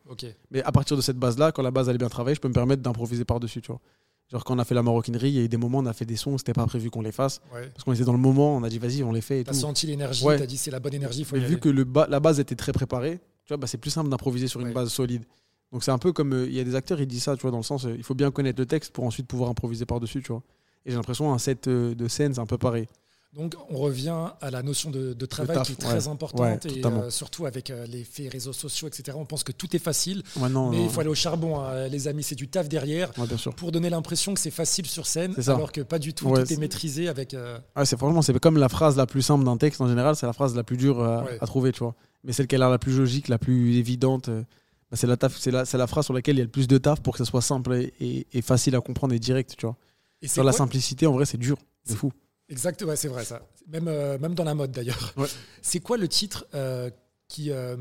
[0.50, 2.48] Mais à partir de cette base-là, quand la base, elle est bien travaillée, je peux
[2.48, 3.80] me permettre d'improviser par-dessus, tu vois.
[4.30, 5.92] Genre, quand on a fait la maroquinerie, il y a eu des moments, on a
[5.92, 7.40] fait des sons, c'était pas prévu qu'on les fasse.
[7.54, 7.68] Ouais.
[7.72, 9.86] Parce qu'on était dans le moment, on a dit, vas-y, on les fait T'as senti
[9.86, 10.36] l'énergie, Ouais.
[10.38, 11.60] t'as dit c'est la bonne énergie, il faut Mais y vu aller.
[11.60, 14.48] que le ba- la base était très préparée, tu vois, bah, c'est plus simple d'improviser
[14.48, 15.22] sur une base solide.
[15.72, 17.42] Donc c'est un peu comme euh, il y a des acteurs, ils disent ça, tu
[17.42, 19.84] vois, dans le sens, euh, il faut bien connaître le texte pour ensuite pouvoir improviser
[19.86, 20.42] par-dessus, tu vois.
[20.84, 22.86] Et j'ai l'impression un set euh, de scène, c'est un peu pareil.
[23.36, 26.08] Donc on revient à la notion de, de travail taf, qui est très ouais.
[26.08, 29.16] importante Ouais, et euh, surtout avec euh, les faits réseaux sociaux, etc.
[29.20, 32.08] On pense que tout est facile, mais euh, il faut aller au charbon, hein, les
[32.08, 33.10] amis, c'est du taf derrière
[33.56, 36.56] pour donner l'impression que c'est facile sur scène, alors que pas du tout, tout est
[36.56, 37.34] maîtrisé avec...
[37.34, 40.16] euh, Ah, c'est franchement, c'est comme la phrase la plus simple d'un texte en général,
[40.16, 41.38] c'est la phrase la plus dure à, Ouais.
[41.40, 41.94] à trouver, tu vois.
[42.24, 44.42] Mais celle qui a l'air la plus logique, la plus évidente, euh,
[44.90, 46.66] bah, c'est la, taf- c'est la, la phrase sur laquelle il y a le plus
[46.68, 49.54] de taf pour que ça soit simple et, et- et facile à comprendre et direct,
[49.58, 49.76] tu vois.
[50.22, 52.12] Et Sur la quoi- simplicité, en vrai, c'est dur, C'est- fou.
[52.48, 53.42] Exact, ouais, c'est vrai ça.
[53.68, 55.12] Même, euh, même dans la mode d'ailleurs.
[55.16, 55.26] Ouais.
[55.62, 56.90] C'est quoi le titre euh,
[57.28, 57.76] qui, euh,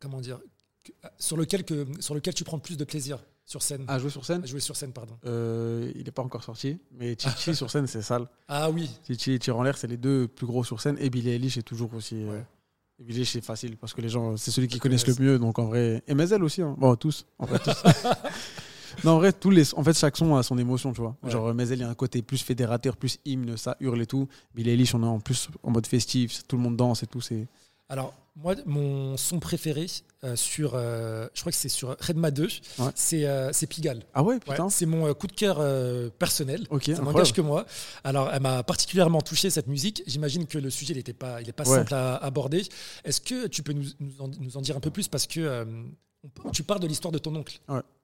[0.00, 0.40] comment dire,
[0.84, 3.98] que- sur lequel que, sur lequel tu prends le plus de plaisir sur scène, À
[3.98, 4.42] jouer sur scène?
[4.42, 5.18] À jouer sur scène, pardon.
[5.24, 8.26] Il n'est pas encore sorti, mais Chichi sur scène, c'est sale.
[8.48, 10.96] Ah oui, Chichi et Tire en l'air, c'est les deux plus gros sur scène.
[10.98, 12.24] Et Billy Eilish est toujours aussi.
[12.24, 12.42] Ouais.
[13.06, 15.38] Eilish, c'est facile parce que les gens, c'est celui qui connaissent le mieux.
[15.38, 16.02] Donc en vrai.
[16.06, 16.62] Et Maisel aussi.
[16.62, 16.74] hein.
[16.78, 17.26] Bon, tous.
[17.38, 17.74] En vrai, tous.
[19.04, 21.16] non, en vrai, tous les, en fait, chaque son a son émotion, tu vois.
[21.22, 21.30] Ouais.
[21.30, 24.28] Genre, Maisel, il y a un côté plus fédérateur, plus hymne, ça hurle et tout.
[24.54, 27.20] Billy Eilish, on est en plus en mode festif, tout le monde danse et tout.
[27.20, 27.46] C'est.
[27.88, 29.84] Alors, moi, mon son préféré
[30.24, 32.44] euh, sur, euh, je crois que c'est sur Redma 2,
[32.78, 32.86] Ouais.
[32.94, 34.02] c'est euh, c'est Pigalle.
[34.14, 34.70] Ah ouais, Ouais, putain.
[34.70, 36.66] c'est mon euh, coup de cœur euh, personnel.
[36.70, 37.66] Ok, Ça n'engage que moi.
[38.04, 40.02] Alors, elle m'a particulièrement touché cette musique.
[40.06, 41.76] J'imagine que le sujet n'était pas, il est pas Ouais.
[41.78, 42.62] simple à aborder.
[43.04, 45.08] Est-ce que tu peux nous, nous en, nous en dire un peu plus?
[45.08, 45.64] Parce que euh,
[46.54, 47.60] tu parles de l'histoire de ton oncle.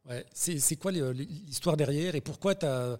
[0.08, 0.24] Ouais.
[0.32, 2.98] C'est quoi les- l'histoire derrière et pourquoi tu as,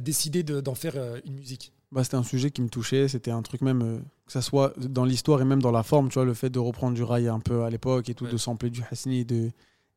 [0.00, 1.72] décidé de- d'en faire euh, une musique?
[1.92, 3.08] Bah, c'était un sujet qui me touchait.
[3.08, 6.08] C'était un truc même, euh, que ça soit dans l'histoire et même dans la forme,
[6.08, 8.32] tu vois, le fait de reprendre du rail un peu à l'époque et tout, Ouais.
[8.32, 9.50] de sampler du Hasni, de,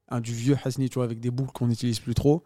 [0.10, 2.43] un, du vieux Hasni, tu vois, avec des boucles qu'on n'utilise plus trop.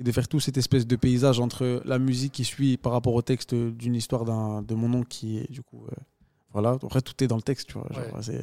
[0.00, 3.14] Et de faire tout cette espèce de paysage entre la musique qui suit par rapport
[3.14, 5.94] au texte d'une histoire d'un- de mon oncle qui est, du coup, euh,
[6.52, 6.76] voilà.
[6.82, 7.88] Après, tout est dans le texte, tu vois.
[7.90, 8.40] genre, Ouais.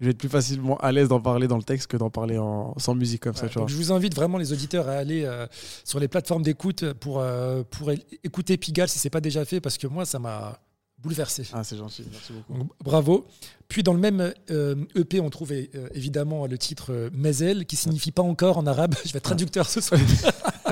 [0.00, 2.36] Je vais être plus facilement à l'aise d'en parler dans le texte que d'en parler
[2.38, 3.66] en, sans musique comme ça, tu vois.
[3.66, 5.46] je vous invite vraiment les auditeurs à aller euh,
[5.84, 7.90] sur les plateformes d'écoute pour, euh, pour
[8.22, 10.60] écouter Pigalle si c'est pas déjà fait parce que moi ça m'a
[10.98, 11.44] bouleversé.
[11.52, 12.58] Ah, c'est gentil, merci beaucoup.
[12.58, 13.26] Donc, bravo.
[13.68, 15.52] Puis dans le même euh, EP, on trouve
[15.94, 18.94] évidemment le titre Mezel, qui signifie pas encore en arabe.
[19.04, 20.00] Je vais être traducteur ce soir.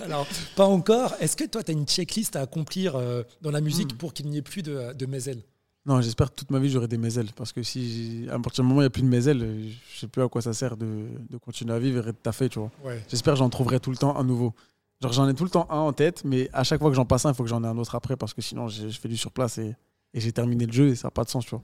[0.00, 1.14] Alors, pas encore.
[1.20, 2.96] Est-ce que toi, tu as une checklist à accomplir
[3.42, 3.96] dans la musique Hmm.
[3.96, 5.42] pour qu'il n'y ait plus de, de Mezel
[5.86, 7.30] Non, j'espère que toute ma vie j'aurai des méselles.
[7.34, 9.98] Parce que si à partir du moment où il n'y a plus de euh, je
[9.98, 12.58] sais plus à quoi ça sert de, de continuer à vivre et de taffer, tu
[12.58, 12.70] vois.
[12.84, 13.02] Ouais.
[13.08, 14.52] J'espère que j'en trouverai tout le temps un nouveau.
[15.00, 17.06] Genre j'en ai tout le temps un en tête, mais à chaque fois que j'en
[17.06, 19.08] passe un, il faut que j'en ai un autre après parce que sinon je fais
[19.08, 19.74] du surplace et,
[20.12, 21.62] et j'ai terminé le jeu et ça n'a pas de sens, tu vois.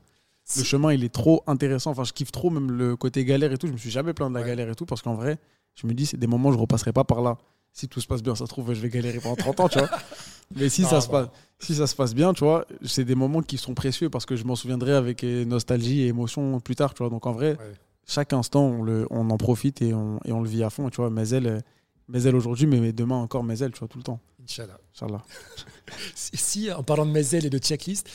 [0.56, 1.90] Le chemin il est trop intéressant.
[1.90, 3.66] Enfin, je kiffe trop même le côté galère et tout.
[3.66, 4.46] Je me suis jamais plaint de la Ouais.
[4.48, 5.38] galère et tout parce qu'en vrai,
[5.74, 7.36] je me dis c'est des moments où je repasserai pas par là.
[7.78, 9.78] Si tout se passe bien, ça se trouve, je vais galérer pendant 30 ans, tu
[9.78, 9.90] vois.
[10.56, 13.14] Mais si, Non, ça se passe, si ça se passe bien, tu vois, c'est des
[13.14, 16.74] moments qui sont précieux parce que je m'en souviendrai avec euh, nostalgie et émotion plus
[16.74, 17.10] tard, tu vois.
[17.10, 17.74] Donc en vrai, Ouais.
[18.06, 20.88] chaque instant, on, le, on en profite et on, et on le vit à fond,
[20.88, 21.10] tu vois.
[21.10, 21.60] Mais elle, euh,
[22.08, 24.20] mais elle aujourd'hui, mais, demain encore, mais elle, tu vois, tout le temps.
[24.42, 24.78] Inch'Allah.
[24.94, 25.22] Inch'Allah.
[26.14, 28.08] Si, en parlant de Mezel et de checklist,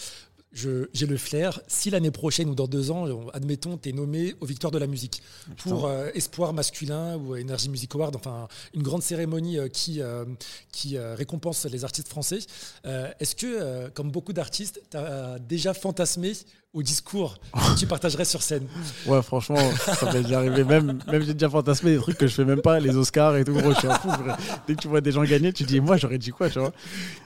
[0.53, 1.61] j'ai le flair.
[1.67, 4.77] Si l'année prochaine ou dans deux ans, on- admettons, tu es nommé aux Victoires de
[4.77, 5.21] la musique
[5.57, 10.25] pour euh, Espoir masculin ou Energy Music Award, enfin une grande cérémonie euh, qui, euh,
[10.71, 12.39] qui récompense les artistes français.
[12.83, 16.33] Est-ce que, comme beaucoup d'artistes, tu as déjà fantasmé
[16.73, 18.65] au discours que tu partagerais sur scène
[19.05, 20.63] Ouais, franchement, ça m'est déjà arrivé.
[20.63, 23.43] Même, même j'ai déjà fantasmé des trucs que je fais même pas, les Oscars et
[23.43, 24.09] tout, gros, je suis un fou.
[24.67, 26.71] Dès que tu vois des gens gagner, tu dis, moi, j'aurais dit quoi, tu vois?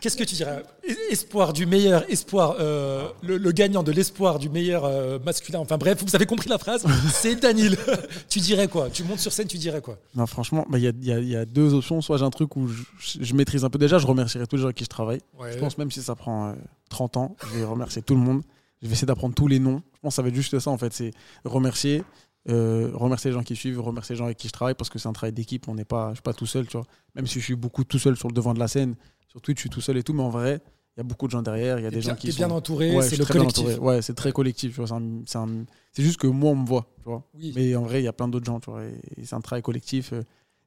[0.02, 0.64] Qu'est-ce que tu dirais?
[0.84, 5.60] Es- Espoir du meilleur espoir, euh, le, le gagnant de l'espoir du meilleur euh, masculin.
[5.60, 6.84] Enfin bref, vous avez compris la phrase.
[7.14, 7.78] C'est Daniel.
[8.30, 8.90] tu dirais quoi?
[8.90, 9.98] Tu montes sur scène, tu dirais quoi?
[10.16, 12.02] Non, franchement, bah, il y, a, il y a- il y a deux options.
[12.02, 12.84] Soit j'ai un truc où je,
[13.22, 15.22] je maîtrise un peu déjà, je remercierai tous les gens avec qui je travaille.
[15.40, 15.52] Ouais.
[15.54, 16.54] Je pense même si ça prend euh,
[16.90, 18.42] 30 ans, je vais remercier tout le monde.
[18.86, 19.82] Je vais essayer d'apprendre tous les noms.
[19.96, 20.94] Je pense que ça va être juste ça en fait.
[20.94, 21.12] C'est
[21.44, 22.04] remercier,
[22.50, 25.00] euh, remercier les gens qui suivent, remercier les gens avec qui je travaille parce que
[25.00, 25.68] c'est un travail d'équipe.
[25.68, 26.86] On n'est pas, je suis pas tout seul, tu vois.
[27.16, 28.96] Même si je suis beaucoup tout seul sur le devant de la scène,
[29.28, 30.62] sur Twitch, je suis tout seul et tout, mais en vrai,
[30.96, 31.80] il y a beaucoup de gens derrière.
[31.80, 32.38] Il y a des bien, gens qui sont.
[32.38, 33.60] bien entouré, Ouais, c'est le collectif.
[33.66, 33.78] entouré.
[33.80, 34.80] Ouais, c'est très collectif.
[35.26, 35.66] C'est un-
[35.98, 36.86] juste que moi, on me voit.
[37.00, 37.24] Tu vois.
[37.34, 37.52] Oui.
[37.56, 38.60] Mais en vrai, il y a plein d'autres gens.
[38.60, 40.14] Tu vois, et, et c'est un travail collectif.
[40.14, 40.22] euh,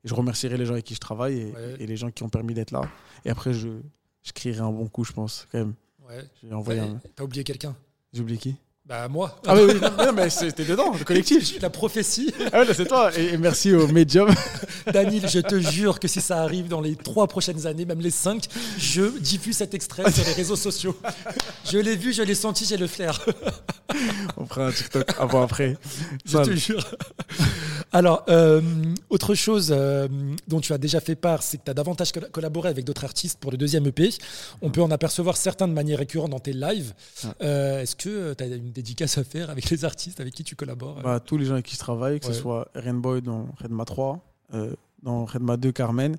[0.05, 1.77] je remercierai les gens avec qui je travaille et, Ouais.
[1.81, 2.83] et les gens qui ont permis d'être là.
[3.25, 3.69] Et après, je,
[4.23, 5.75] je crierai un bon coup, je pense, quand même.
[6.09, 6.25] Ouais.
[6.43, 7.01] J'ai envoyé Ouais, un.
[7.17, 7.75] T'as oublié quelqu'un
[8.13, 8.57] J'ai oublié qui?
[8.89, 9.39] Bah moi.
[9.47, 11.59] Ah oui, oui, non, mais c'était dedans, le collectif.
[11.61, 12.33] La prophétie.
[12.51, 13.11] Ah ouais, là, c'est toi.
[13.19, 14.31] Et, merci au Medium.
[14.91, 18.11] Daniel, je te jure que si ça arrive dans les trois prochaines années, même les
[18.11, 18.45] cinq,
[18.79, 20.97] je diffuse cet extrait sur les réseaux sociaux.
[21.71, 23.21] Je l'ai vu, je l'ai senti, j'ai le flair.
[24.39, 25.77] On fera un TikTok avant après.
[26.25, 26.83] Je te jure.
[27.93, 28.61] Alors, euh,
[29.09, 30.09] autre chose euh,
[30.47, 33.05] dont tu as déjà fait part, c'est que tu as davantage colla- collaboré avec d'autres
[33.05, 34.11] artistes pour le deuxième EP.
[34.61, 36.93] On peut en apercevoir certains de manière récurrente dans tes lives.
[37.41, 40.55] Euh, Est-ce que tu as une dédicace à faire avec les artistes avec qui tu
[40.55, 42.33] collabores bah, tous les gens avec qui je travaille, que Ouais.
[42.35, 44.21] ce soit Rainbow dans Redma 3,
[44.55, 46.17] euh, dans Redma 2, Carmen,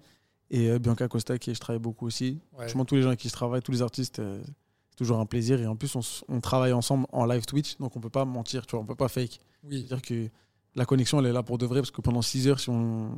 [0.51, 2.39] et Bianca Costa, qui je travaille beaucoup aussi.
[2.53, 2.61] Ouais.
[2.65, 5.61] Franchement, tous les gens avec qui je travaille, tous les artistes, c'est toujours un plaisir.
[5.61, 8.65] Et en plus, on, on travaille ensemble en live Twitch, donc on peut pas mentir,
[8.65, 9.39] tu vois, on peut pas fake.
[9.63, 10.29] Oui, C'est-à-dire que
[10.75, 13.11] la connexion, elle est là pour de vrai, parce que pendant 6 heures, si on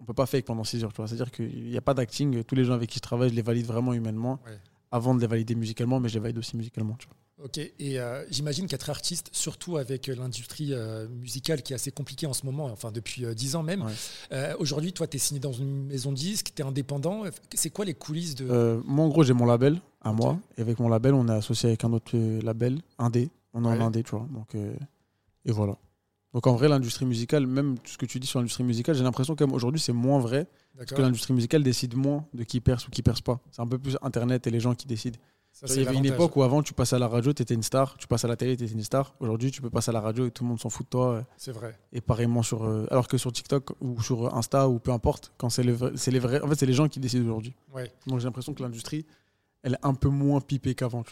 [0.00, 1.08] on peut pas fake pendant 6 heures, tu vois.
[1.08, 2.44] C'est-à-dire qu'il n'y a pas d'acting.
[2.44, 4.56] Tous les gens avec qui je travaille, je les valide vraiment humainement, Ouais.
[4.92, 7.44] avant de les valider musicalement, mais je les valide aussi musicalement, tu vois.
[7.46, 7.58] ok.
[7.58, 12.26] Et euh, j'imagine qu'être artiste, surtout avec euh, l'industrie euh, musicale qui est assez compliquée
[12.28, 13.82] en ce moment, enfin depuis euh, 10 ans même,
[14.30, 14.54] Ouais.
[14.60, 17.24] aujourd'hui, toi, tu es signé dans une maison de disques, tu es indépendant.
[17.54, 18.80] C'est quoi les coulisses de.
[18.86, 20.38] Moi, en gros, j'ai mon label à moi.
[20.56, 23.30] Et avec mon label, on est associé avec un autre label, Indé.
[23.52, 23.82] On est Ouais.
[23.82, 24.28] en Indé, tu vois.
[24.32, 25.76] Donc, et voilà.
[26.38, 29.02] Donc, en vrai, l'industrie musicale, même tout ce que tu dis sur l'industrie musicale, j'ai
[29.02, 30.46] l'impression qu'aujourd'hui, c'est moins vrai.
[30.76, 33.40] Parce que l'industrie musicale décide moins de qui perce ou qui perce pas.
[33.50, 35.18] C'est un peu plus Internet et les gens qui décident.
[35.50, 37.54] Ça, Il y avait une époque où avant, tu passais à la radio, tu étais
[37.54, 37.96] une star.
[37.98, 39.16] Tu passes à la télé, tu étais une star.
[39.18, 41.14] Aujourd'hui, tu peux passer à la radio et tout le monde s'en fout de toi.
[41.14, 41.76] euh, C'est vrai.
[41.92, 42.62] Et pareillement sur.
[42.62, 46.12] euh, alors que sur TikTok ou sur Insta ou peu importe, quand c'est les, c'est
[46.12, 46.40] les vrais.
[46.40, 47.56] En fait, c'est les gens qui décident aujourd'hui.
[47.74, 47.90] Ouais.
[48.06, 49.04] Donc j'ai l'impression que l'industrie,
[49.64, 51.02] elle est un peu moins pipée qu'avant.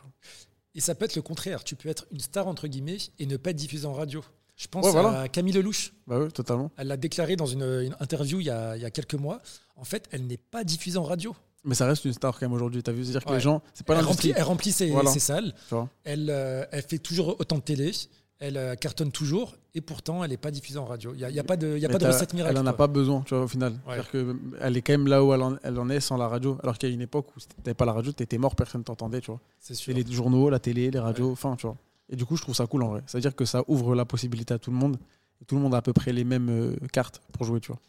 [0.76, 1.64] Et ça peut être le contraire.
[1.64, 4.22] Tu peux être une star, entre guillemets, et ne pas être diffusé en radio.
[4.56, 5.20] Je pense Ouais, voilà.
[5.22, 5.92] à Camille Lelouch.
[6.06, 6.70] Bah oui, totalement.
[6.76, 9.40] Elle l'a déclaré dans une, une interview il y, a, il y a quelques mois.
[9.76, 11.36] En fait, elle n'est pas diffusée en radio.
[11.64, 12.82] Mais ça reste une star quand même aujourd'hui.
[12.82, 13.36] T'as vu C'est-à-dire que Ouais.
[13.36, 15.10] les gens, c'est pas Elle remplit, elle remplit ses, Voilà.
[15.10, 15.52] ses salles.
[15.68, 15.74] Tu.
[16.04, 17.90] Elle, euh, elle fait toujours autant de télé.
[18.38, 19.56] Elle euh, cartonne toujours.
[19.74, 21.12] Et pourtant, elle n'est pas diffusée en radio.
[21.14, 22.32] Il n'y a, y a pas de, il y a Mais pas de t'as- recette
[22.34, 22.54] miracle.
[22.56, 22.86] Elle en a quoi.
[22.86, 23.72] pas besoin, tu vois, au final.
[23.72, 23.78] Ouais.
[23.88, 26.28] C'est-à-dire que elle est quand même là où elle en, elle en est sans la
[26.28, 26.56] radio.
[26.62, 28.84] Alors qu'il y a une époque où si t'avais pas la radio, t'étais mort, personne
[28.84, 29.40] t'entendait, tu vois.
[29.58, 29.94] C'est sûr.
[29.96, 31.76] Et les journaux, la télé, les radios, enfin, tu vois.
[32.08, 33.02] Et du coup, je trouve ça cool en vrai.
[33.06, 34.96] C'est-à-dire que ça ouvre la possibilité à tout le monde.
[35.42, 37.68] Et tout le monde a à peu près les mêmes euh, cartes pour jouer, tu
[37.68, 37.80] vois.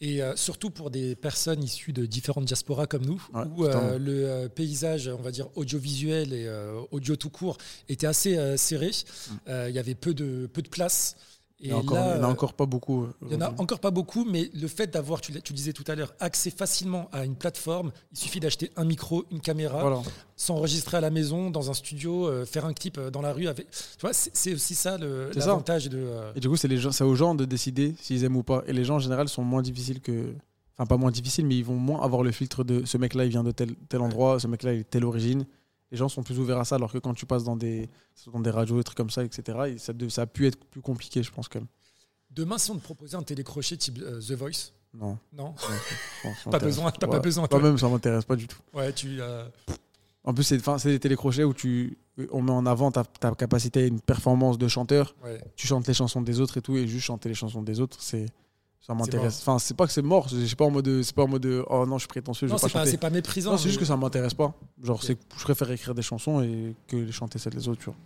[0.00, 3.96] Et euh, surtout pour des personnes issues de différentes diasporas comme nous, Ouais, où euh,
[3.98, 6.50] le euh, paysage, on va dire, audiovisuel et
[6.90, 7.56] audio tout court
[7.88, 8.90] était assez serré.
[9.48, 11.16] Euh, Il y avait peu de, peu de place.
[11.60, 11.78] Et Il y en
[12.22, 13.06] a encore, pas beaucoup.
[13.26, 15.84] il y en a encore pas beaucoup, mais le fait d'avoir, tu, tu disais tout
[15.86, 20.02] à l'heure, accès facilement à une plateforme, il suffit d'acheter un micro, une caméra, Voilà.
[20.36, 23.46] s'enregistrer à la maison, dans un studio, euh, faire un clip euh, dans la rue.
[23.46, 23.70] Avec...
[23.70, 25.98] Tu vois, c'est aussi ça l'avantage de.
[25.98, 28.62] euh, Et du coup, c'est aux gens de décider s'ils aiment ou pas.
[28.66, 30.34] Et les gens, en général, sont moins difficiles que.
[30.76, 33.30] Enfin, pas moins difficiles, mais ils vont moins avoir le filtre de ce mec-là, il
[33.30, 35.46] vient de tel, tel endroit, ce mec-là, il est telle origine.
[35.94, 37.88] Les gens sont plus ouverts à ça, alors que quand tu passes dans des,
[38.32, 41.22] dans des radios, des trucs comme ça, etc., et ça, a pu être plus compliqué,
[41.22, 41.68] je pense, quand même.
[42.32, 45.16] Demain, si on te proposait un télécrochet type euh, The Voice, Non.
[45.32, 45.54] non?
[46.50, 47.20] Pas besoin, t'as pas Ouais.
[47.20, 47.60] besoin, toi.
[47.60, 48.58] Moi-même, ça m'intéresse pas du tout.
[48.72, 49.20] Ouais, tu.
[49.20, 49.46] euh,
[50.24, 51.96] En plus, c'est des télécrochets où tu,
[52.32, 55.14] on met en avant ta, ta capacité à une performance de chanteur.
[55.22, 55.40] ouais.
[55.54, 57.98] Tu chantes les chansons des autres et tout, et juste chanter les chansons des autres,
[58.00, 58.26] c'est.
[58.86, 59.38] Ça m'intéresse.
[59.40, 60.28] Enfin, c'est pas que c'est mort.
[60.28, 61.02] Suis pas en mode.
[61.02, 61.46] C'est pas en mode.
[61.70, 63.52] Oh non, je suis prétentieux, je Non, vais pas c'est pas, c'est méprisant.
[63.52, 64.54] Non, c'est juste que ça m'intéresse pas.
[64.82, 65.02] Genre, Ok.
[65.04, 67.96] c'est je préfère écrire des chansons et que les chanter celles des autres, tu vois.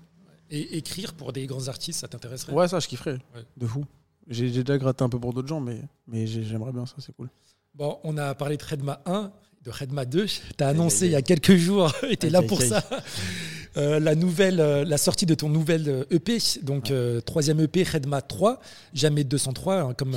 [0.51, 2.53] Et écrire pour des grands artistes, ça t'intéresserait?
[2.53, 3.19] Ouais, ça, je kifferais.
[3.35, 3.43] Ouais.
[3.57, 3.85] De fou.
[4.29, 7.15] J'ai déjà gratté un peu pour d'autres gens, mais, mais j'ai- j'aimerais bien ça, c'est
[7.17, 7.29] cool.
[7.75, 9.33] Bon, on a parlé de Redma 1,
[9.65, 10.27] de Redma 2.
[10.27, 12.63] Tu as Aïe, annoncé il y a quelques jours, et tu es Aïe, là pour
[12.63, 12.83] ça,
[13.77, 17.83] euh, la, nouvelle, euh, la sortie de ton nouvel euh, EP, donc euh, troisième EP,
[17.83, 18.61] Redma 3,
[18.95, 20.15] jamais 203, hein, comme,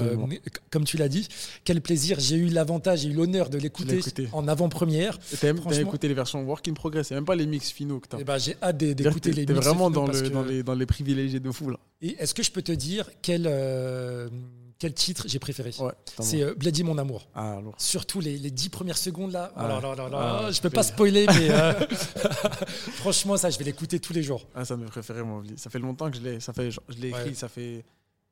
[0.70, 1.28] comme tu l'as dit.
[1.64, 4.00] Quel plaisir, j'ai eu l'avantage, j'ai eu l'honneur de l'écouter
[4.34, 5.20] en avant-première.
[5.34, 8.00] Et T'as même écouté les versions work in progress, c'est même pas les mix finaux
[8.00, 8.20] que t'as.
[8.20, 10.44] Et ben, j'ai hâte d'écouter T'es les t'es mix vraiment finaux dans, le, que- dans,
[10.44, 11.78] les, dans les privilégiés de fou, là.
[12.02, 13.46] Et est-ce que je peux te dire quel,
[14.82, 17.28] quel titre j'ai préféré Ouais, C'est euh, Bloody Mon Amour.
[17.36, 17.60] Ah.
[17.78, 19.52] Surtout les, les dix premières secondes là.
[19.56, 19.67] Oh Ah.
[19.70, 20.10] là.
[20.13, 21.74] Ah, je peux je pas spoiler, mais euh,
[22.96, 24.48] franchement, ça, je vais l'écouter tous les jours.
[24.56, 25.44] Ah, ça me préféré, moi.
[25.56, 26.39] Ça fait longtemps que je l'ai.
[26.39, 27.34] Ça fait, genre, je l'ai écrit, Ouais.
[27.36, 27.86] ça fait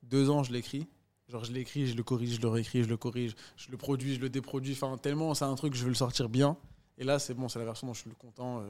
[0.04, 0.88] deux ans, je l'ai écrit.
[1.28, 4.16] Genre, je l'écris, je le corrige, je le réécris, je le corrige, je le produis,
[4.16, 4.74] je le déproduis.
[4.74, 6.58] Enfin, tellement, c'est un truc, je veux le sortir bien.
[6.98, 8.62] Et là, c'est bon, c'est la version dont je suis content.
[8.62, 8.64] euh.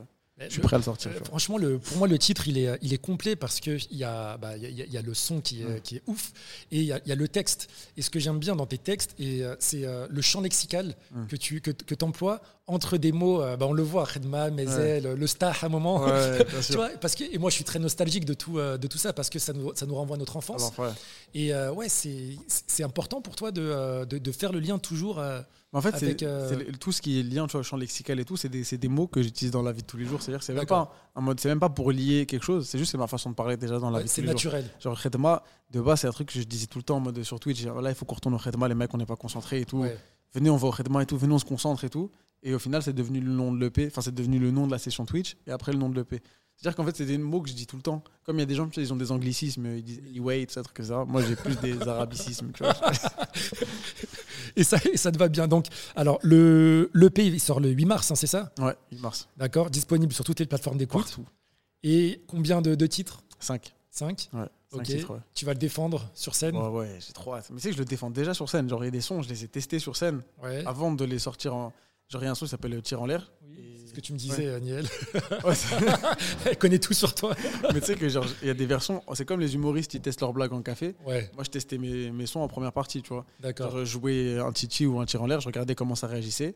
[0.48, 1.12] Je suis prêt à le sortir.
[1.12, 4.04] Euh, franchement, le, pour moi, le titre, il est, il est complet parce qu'il y,
[4.04, 6.32] a, bah, y, a, y a le son qui est, qui est ouf
[6.72, 7.70] et il y, y, a le texte.
[7.98, 10.96] Et ce que j'aime bien dans tes textes, euh, c'est euh, le champ lexical
[11.28, 13.40] que tu que, que emploies entre des mots.
[13.40, 16.06] bah, on le voit, Redma, Mezel, le star à un moment.
[16.66, 19.14] tu vois, parce que, et moi, je suis très nostalgique de tout, de tout ça
[19.14, 20.72] parce que ça nous, ça nous renvoie à notre enfance.
[21.34, 25.22] et ouais, c'est important pour toi de, de, de, faire le lien toujours.
[25.72, 26.16] En fait, c'est
[26.80, 29.08] tout ce qui est lien, tu vois, champ lexical et tout, c'est des, des, mots
[29.08, 30.22] que j'utilise dans la vie de tous les jours.
[30.22, 32.68] C'est-à-dire, c'est même pas un mode, c'est même pas pour lier quelque chose.
[32.68, 34.08] C'est juste c'est ma façon de parler déjà dans la vie.
[34.08, 34.64] C'est naturel.
[34.64, 34.94] Jours.
[34.94, 37.22] Genre Khedma, de base, c'est un truc que je disais tout le temps en mode
[37.22, 37.66] sur Twitch.
[37.66, 39.86] Là, il faut qu'on retourne au Khedma, les mecs, on n'est pas concentrés et tout.
[40.34, 41.18] Venez, on va au Khedma et tout.
[41.18, 42.10] Venez, on se concentre et tout.
[42.44, 43.88] Et au final, c'est devenu le nom de l'EP.
[43.88, 46.22] Enfin, c'est devenu le nom de la session Twitch et après le nom de l'EP.
[46.56, 48.04] C'est-à-dire qu'en fait, c'est des mots que je dis tout le temps.
[48.26, 50.76] Comme il y a des gens, ils ont des anglicismes, ils disent e-wait, ça, truc
[50.76, 51.06] que ça.
[51.06, 52.76] Moi, j'ai plus des arabicismes, tu vois.
[54.58, 55.48] et, ça, et ça te va bien.
[55.48, 58.52] Donc, alors, le l'EP, il sort le 8 mars, hein, c'est ça?
[58.60, 59.30] Ouais, 8 mars.
[59.38, 61.18] D'accord, disponible sur toutes les plateformes d'écoute.
[61.84, 63.24] Et combien de, de titres?
[63.40, 63.74] 5.
[63.92, 64.42] 5 Ouais.
[64.74, 64.84] Ok.
[64.84, 65.20] Titres, ouais.
[65.34, 66.56] Tu vas le défendre sur scène?
[66.58, 67.50] Ouais, ouais, j'ai trop hâte.
[67.52, 68.70] Mais tu sais que je le défends déjà sur scène.
[68.70, 70.64] Genre, il y a des sons, je les ai testés sur scène ouais.
[70.66, 71.74] avant de les sortir en.
[72.14, 73.32] A un son qui s'appelle Tir en l'air.
[73.48, 74.84] Oui, c'est ce que tu me disais, ouais.
[76.46, 77.36] Elle connaît tout sur toi.
[77.74, 79.04] Mais tu sais que, genre, il y a des versions.
[79.14, 80.96] C'est comme les humoristes, ils testent leurs blagues en café.
[81.06, 81.30] Ouais.
[81.36, 83.26] Moi, je testais mes, mes sons en première partie, tu vois.
[83.40, 83.78] D'accord.
[83.78, 86.56] Je jouais un titi ou un tir en l'air, je regardais comment ça réagissait.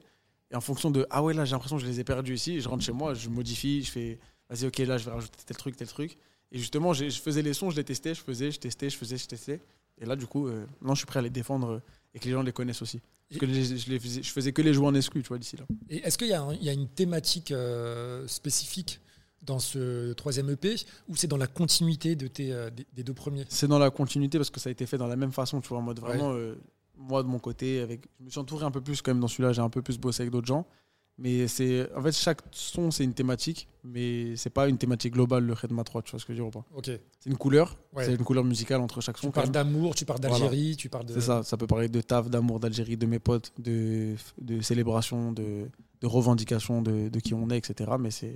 [0.49, 2.59] Et en fonction de Ah ouais, là, j'ai l'impression que je les ai perdus ici,
[2.59, 5.57] je rentre chez moi, je modifie, je fais Vas-y, ok, là, je vais rajouter tel
[5.57, 6.17] truc, tel truc.
[6.51, 9.17] Et justement, je faisais les sons, je les testais, je faisais, je testais, je faisais,
[9.17, 9.59] je testais.
[9.99, 11.81] Et là, du coup, euh, non, je suis prêt à les défendre
[12.13, 13.01] et que les gens les connaissent aussi.
[13.29, 15.39] Parce que les, je, les faisais, je faisais que les jouer en exclu, tu vois,
[15.39, 15.65] d'ici là.
[15.89, 18.99] Et est-ce qu'il y, y, a une thématique euh, spécifique
[19.41, 20.75] dans ce troisième EP
[21.09, 23.45] ou c'est dans la continuité de tes, euh, des, des, deux premiers?
[23.49, 25.69] C'est dans la continuité parce que ça a été fait dans la même façon, tu
[25.69, 26.39] vois, en mode vraiment, ouais.
[26.39, 26.55] euh,
[26.95, 29.27] moi de mon côté, avec, je me suis entouré un peu plus quand même dans
[29.27, 30.67] celui-là, j'ai un peu plus bossé avec d'autres gens.
[31.19, 35.45] Mais c'est en fait chaque son c'est une thématique, mais c'est pas une thématique globale
[35.45, 36.65] le Redma 3, tu vois ce que je veux dire ou pas?
[36.75, 36.85] Ok.
[37.19, 38.05] C'est une couleur, ouais.
[38.05, 39.27] c'est une couleur musicale entre chaque son.
[39.27, 40.75] Tu parles d'amour, tu parles d'Algérie, voilà.
[40.75, 41.13] tu parles de.
[41.13, 45.31] C'est ça, ça peut parler de taf, d'amour, d'Algérie, de mes potes, de, de célébration,
[45.31, 45.69] de,
[46.01, 47.91] de revendication de, de qui on est, etc.
[47.99, 48.35] Mais c'est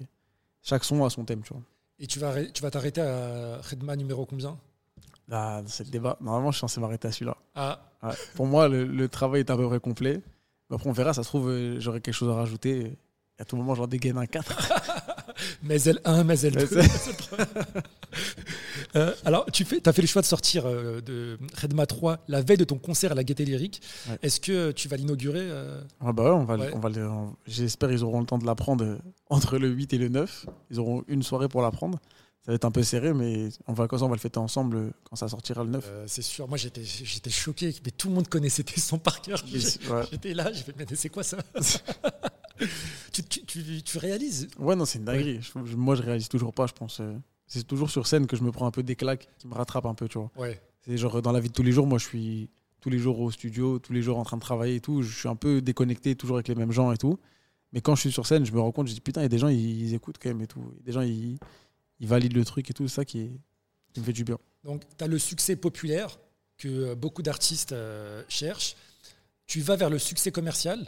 [0.61, 1.63] chaque son a son thème, tu vois.
[1.97, 4.55] Et tu vas tu vas t'arrêter à Redma numéro combien?
[5.31, 6.17] Ah, c'est le débat.
[6.21, 7.37] Normalement, je suis censé m'arrêter à celui-là.
[7.55, 7.81] Ah.
[8.03, 8.13] Ouais.
[8.35, 10.21] Pour moi, le, le, travail est à peu près complet.
[10.69, 12.93] Après, on verra, ça se trouve, euh, j'aurai quelque chose à rajouter.
[13.39, 14.73] À tout moment, j'en dégaine un 4.
[15.63, 16.67] mais elle 1, mais elle 2.
[18.95, 22.41] euh, alors, tu fais, as fait le choix de sortir euh, de Redma 3 la
[22.41, 23.81] veille de ton concert à la Gaieté Lyrique.
[24.09, 24.17] Ouais.
[24.23, 25.47] Est-ce que tu vas l'inaugurer
[26.01, 26.71] ah bah ouais, on va, ouais.
[26.73, 26.89] on va
[27.45, 28.97] J'espère qu'ils auront le temps de l'apprendre
[29.29, 30.47] entre le 8 et le 9.
[30.71, 31.99] Ils auront une soirée pour l'apprendre
[32.47, 35.17] ça va être un peu serré, mais on va, on va le fêter ensemble quand
[35.17, 35.85] ça sortira le 9.
[35.85, 36.47] Euh, c'est sûr.
[36.47, 37.75] Moi, j'étais, j'étais choqué.
[37.83, 39.43] Mais tout le monde connaissait tes sons par cœur.
[39.51, 40.03] Ouais.
[40.09, 41.37] J'étais là, j'ai fait, mais c'est quoi ça?
[43.11, 44.47] Tu, tu, tu, tu, réalises?
[44.57, 45.39] Ouais, non, c'est une dinguerie.
[45.55, 45.61] Ouais.
[45.65, 47.01] Je, moi, je réalise toujours pas, je pense.
[47.45, 49.85] C'est toujours sur scène que je me prends un peu des claques qui me rattrapent
[49.85, 50.31] un peu, tu vois.
[50.37, 50.59] Ouais.
[50.81, 52.49] C'est genre dans la vie de tous les jours, moi, je suis
[52.81, 55.03] tous les jours au studio, tous les jours en train de travailler et tout.
[55.03, 57.19] Je suis un peu déconnecté, toujours avec les mêmes gens et tout.
[57.73, 59.27] Mais quand je suis sur scène, je me rends compte, je dis putain, il y
[59.27, 60.63] a des gens, ils, ils écoutent quand même et tout.
[60.83, 61.37] Des gens, ils
[61.99, 63.39] il valide le truc et tout, ça qui,
[63.97, 64.37] me fait du bien.
[64.63, 66.19] Donc, tu as le succès populaire
[66.57, 68.75] que beaucoup d'artistes euh, cherchent.
[69.47, 70.87] Tu vas vers le succès commercial.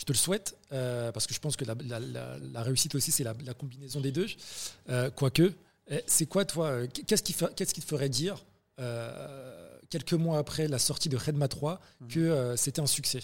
[0.00, 2.94] Je te le souhaite, euh, parce que je pense que la, la, la, la réussite
[2.94, 4.26] aussi, c'est la, combinaison des deux.
[4.88, 5.52] Euh, Quoique,
[6.06, 8.42] c'est quoi, toi Qu'est-ce qui, qu'est-ce qui te ferait dire,
[8.78, 12.08] euh, quelques mois après la sortie de Redma 3, mmh.
[12.08, 13.20] que c'était un succès?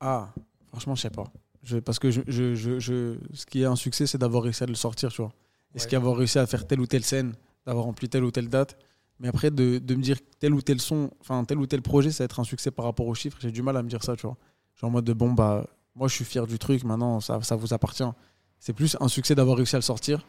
[0.00, 0.32] Ah,
[0.68, 1.30] franchement, je sais pas.
[1.62, 4.66] Je, parce que je, je, je, ce qui est un succès, c'est d'avoir réussi à
[4.66, 5.34] le sortir, tu vois.
[5.74, 5.90] Est-ce ouais.
[5.90, 7.34] qu'avoir réussi à faire telle ou telle scène,
[7.66, 8.76] d'avoir rempli telle ou telle date
[9.20, 12.10] Mais après, de, de, me dire tel ou tel son, enfin tel ou tel projet,
[12.10, 14.02] ça va être un succès par rapport aux chiffres, j'ai du mal à me dire
[14.02, 14.36] ça, tu vois.
[14.76, 17.56] Genre en mode de bon, bah, moi je suis fier du truc, maintenant ça, ça
[17.56, 18.10] vous appartient.
[18.58, 20.24] C'est plus un succès d'avoir réussi à le sortir.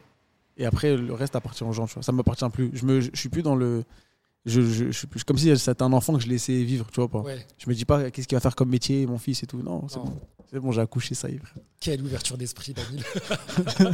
[0.58, 2.04] Et après, le reste appartient aux gens, tu vois.
[2.04, 2.70] Ça ne m'appartient plus.
[2.74, 3.86] Je, me, je, je suis plus dans le.
[4.46, 7.22] Je, je, je, comme si c'était un enfant que je laissais vivre, tu vois pas.
[7.22, 7.46] Ouais.
[7.58, 9.62] Je me dis pas qu'est-ce qu'il va faire comme métier, mon fils et tout.
[9.62, 10.20] Non, c'est bon.
[10.52, 11.42] C'est bon, j'ai accouché, ça y est.
[11.80, 13.04] Quelle ouverture d'esprit, Daniel.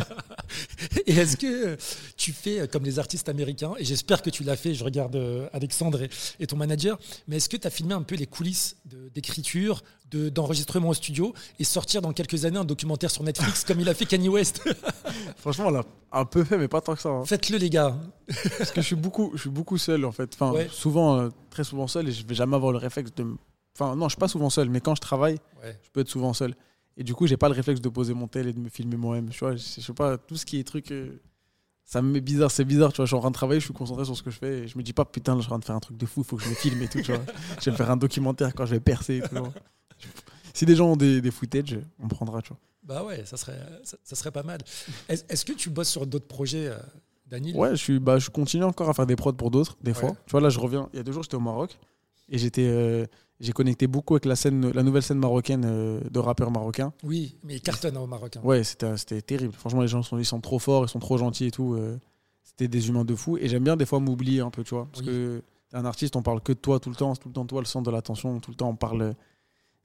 [1.06, 1.78] et est-ce que
[2.16, 5.20] tu fais comme les artistes américains, et j'espère que tu l'as fait, je regarde
[5.54, 8.78] Alexandre et, et ton manager, mais est-ce que tu as filmé un peu les coulisses
[9.14, 13.80] d'écriture, de, d'enregistrement au studio, et sortir dans quelques années un documentaire sur Netflix comme
[13.80, 14.62] il a fait Kanye West?
[15.38, 17.10] Franchement, on l'a un peu fait, mais pas tant que ça.
[17.10, 17.26] Hein.
[17.26, 17.98] Faites-le, les gars.
[18.58, 20.32] Parce que je suis beaucoup, je suis beaucoup seul, en fait.
[20.34, 20.70] Enfin, ouais.
[20.72, 23.26] souvent, euh, très souvent seul, et je vais jamais avoir le réflexe de...
[23.78, 25.78] Enfin, non, je suis pas souvent seul, mais quand je travaille, ouais.
[25.84, 26.56] je peux être souvent seul.
[26.98, 28.96] Et du coup, j'ai pas le réflexe de poser mon tel et de me filmer
[28.96, 29.30] moi-même.
[29.30, 30.92] Tu vois, je, je sais pas, tout ce qui est truc.
[30.92, 31.22] Euh,
[31.84, 33.06] ça me met bizarre, c'est bizarre, tu vois.
[33.06, 34.68] Je suis en train de travailler, je suis concentré sur ce que je fais et
[34.68, 36.06] je me dis pas, putain, là, je suis en train de faire un truc de
[36.06, 37.22] fou, il faut que je me filme et tout, tu vois.
[37.62, 39.36] Je vais faire un documentaire quand je vais percer et tout.
[40.54, 42.58] si des gens ont des, des footage, on prendra, tu vois.
[42.84, 44.60] Bah ouais, ça serait, ça, ça serait pas mal.
[45.10, 46.78] Est- Est-ce que tu bosses sur d'autres projets, euh,
[47.28, 47.56] Daniel?
[47.58, 50.16] Ouais, je, suis, bah, je continue encore à faire des prods pour d'autres, des fois.
[50.26, 50.88] Tu vois, là, je reviens.
[50.94, 51.78] Il y a deux jours, j'étais au Maroc
[52.30, 53.06] et j'étais, euh,
[53.40, 56.94] j'ai connecté beaucoup avec la scène, la nouvelle scène marocaine euh, de rappeurs marocains.
[57.04, 58.38] Oui, mais il cartonne hein, au Maroc.
[58.38, 58.42] hein.
[58.44, 59.54] Ouais, c'était, c'était terrible.
[59.54, 61.74] Franchement, les gens sont, ils sont trop forts, ils sont trop gentils et tout.
[61.76, 61.98] euh,
[62.44, 63.38] c'était des humains de fou.
[63.38, 64.88] Et j'aime bien des fois m'oublier un peu, tu vois.
[64.92, 65.08] Parce Oui.
[65.08, 67.14] que t'es un artiste, on parle que de toi tout le temps.
[67.14, 68.40] C'est tout le temps toi le centre de l'attention.
[68.40, 69.14] Tout le temps, on parle.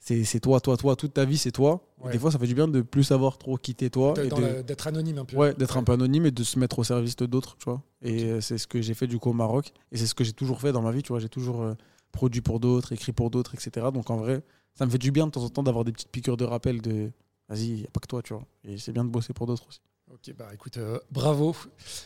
[0.03, 0.95] C'est, toi, toi, toi.
[0.95, 1.83] Toute ta vie, c'est toi.
[2.05, 4.13] Et des fois, ça fait du bien de plus savoir trop quitter toi.
[4.13, 5.35] D'être anonyme un peu.
[5.37, 7.83] Ouais, d'être un peu anonyme et de se mettre au service d'autres, tu vois.
[8.01, 9.73] Et euh, c'est ce que j'ai fait du coup au Maroc.
[9.91, 11.19] Et c'est ce que j'ai toujours fait dans ma vie, tu vois.
[11.19, 11.73] J'ai toujours euh,
[12.11, 13.87] produit pour d'autres, écrit pour d'autres, etc.
[13.93, 14.43] Donc en vrai,
[14.73, 16.81] ça me fait du bien de temps en temps d'avoir des petites piqûres de rappel
[16.81, 17.11] de
[17.49, 18.45] vas-y, il n'y a pas que toi, tu vois.
[18.63, 19.81] Et c'est bien de bosser pour d'autres aussi.
[20.13, 21.55] Ok, bah écoute, euh, bravo.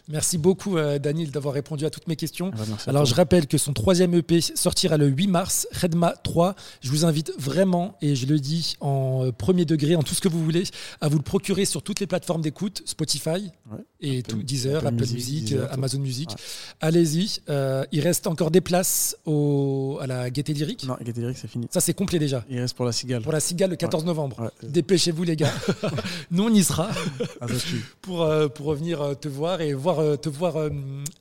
[0.09, 2.51] Merci beaucoup, euh, Daniel, d'avoir répondu à toutes mes questions.
[2.53, 6.55] Ah bah, Alors, je rappelle que son troisième EP sortira le 8 mars, Redma 3.
[6.81, 10.21] Je vous invite vraiment, et je le dis en euh, premier degré, en tout ce
[10.21, 10.63] que vous voulez,
[11.01, 13.79] à vous le procurer sur toutes les plateformes d'écoute, Spotify Ouais.
[14.01, 15.73] et Apple- tout, Deezer, Apple Apple, Music, Music, Deezer, tout.
[15.73, 16.29] Amazon Music.
[16.29, 16.35] Ouais.
[16.81, 17.39] Allez-y.
[17.49, 20.85] euh, il reste encore des places au, à la Gaieté Lyrique.
[20.87, 21.67] Non, Gaieté Lyrique, c'est fini.
[21.71, 22.45] Ça, c'est complet déjà.
[22.51, 23.23] Il reste pour la cigale.
[23.23, 24.51] Pour la Cigale le 14 novembre.
[24.61, 25.51] Dépêchez-vous, les gars.
[26.31, 26.91] Nous, on y sera.
[28.01, 30.55] Pour, euh, pour revenir euh, te voir et voir, euh, te voir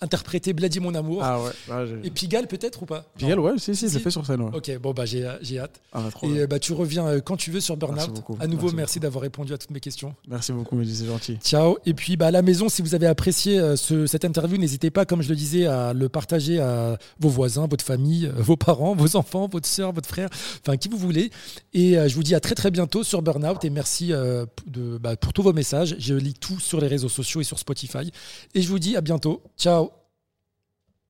[0.01, 1.20] interpréter Blady Mon Amour.
[1.22, 1.51] Ah ouais.
[1.87, 3.05] j'ai- Et Pigalle, peut-être ou pas?
[3.16, 3.97] Pigalle, ouais, si, si, je Si.
[3.97, 4.43] l'ai fait sur scène.
[4.43, 4.51] Ouais.
[4.55, 5.81] Ok, bon, bah, j'ai hâte.
[5.93, 6.47] Ah, Et bien.
[6.47, 8.14] bah, tu reviens quand tu veux sur Merci Burnout.
[8.14, 8.37] beaucoup.
[8.41, 10.14] À nouveau, Merci merci, d'avoir répondu à toutes mes questions.
[10.29, 11.39] Merci beaucoup, Mehdi, c'est gentil.
[11.43, 11.79] Ciao.
[11.87, 15.05] Et puis bah, à la maison, si vous avez apprécié ce- cette interview, n'hésitez pas,
[15.07, 19.16] comme je le disais, à le partager à vos voisins, votre famille, vos parents, vos
[19.16, 20.29] enfants, votre soeur, votre frère,
[20.61, 21.31] enfin qui vous voulez.
[21.72, 25.33] Et je vous dis à très très bientôt sur Burnout et merci de, bah, pour
[25.33, 25.97] tous vos messages.
[25.99, 28.11] Je lis tout sur les réseaux sociaux et sur Spotify.
[28.55, 29.43] Et je vous dis à bientôt.
[29.57, 30.04] Ciao.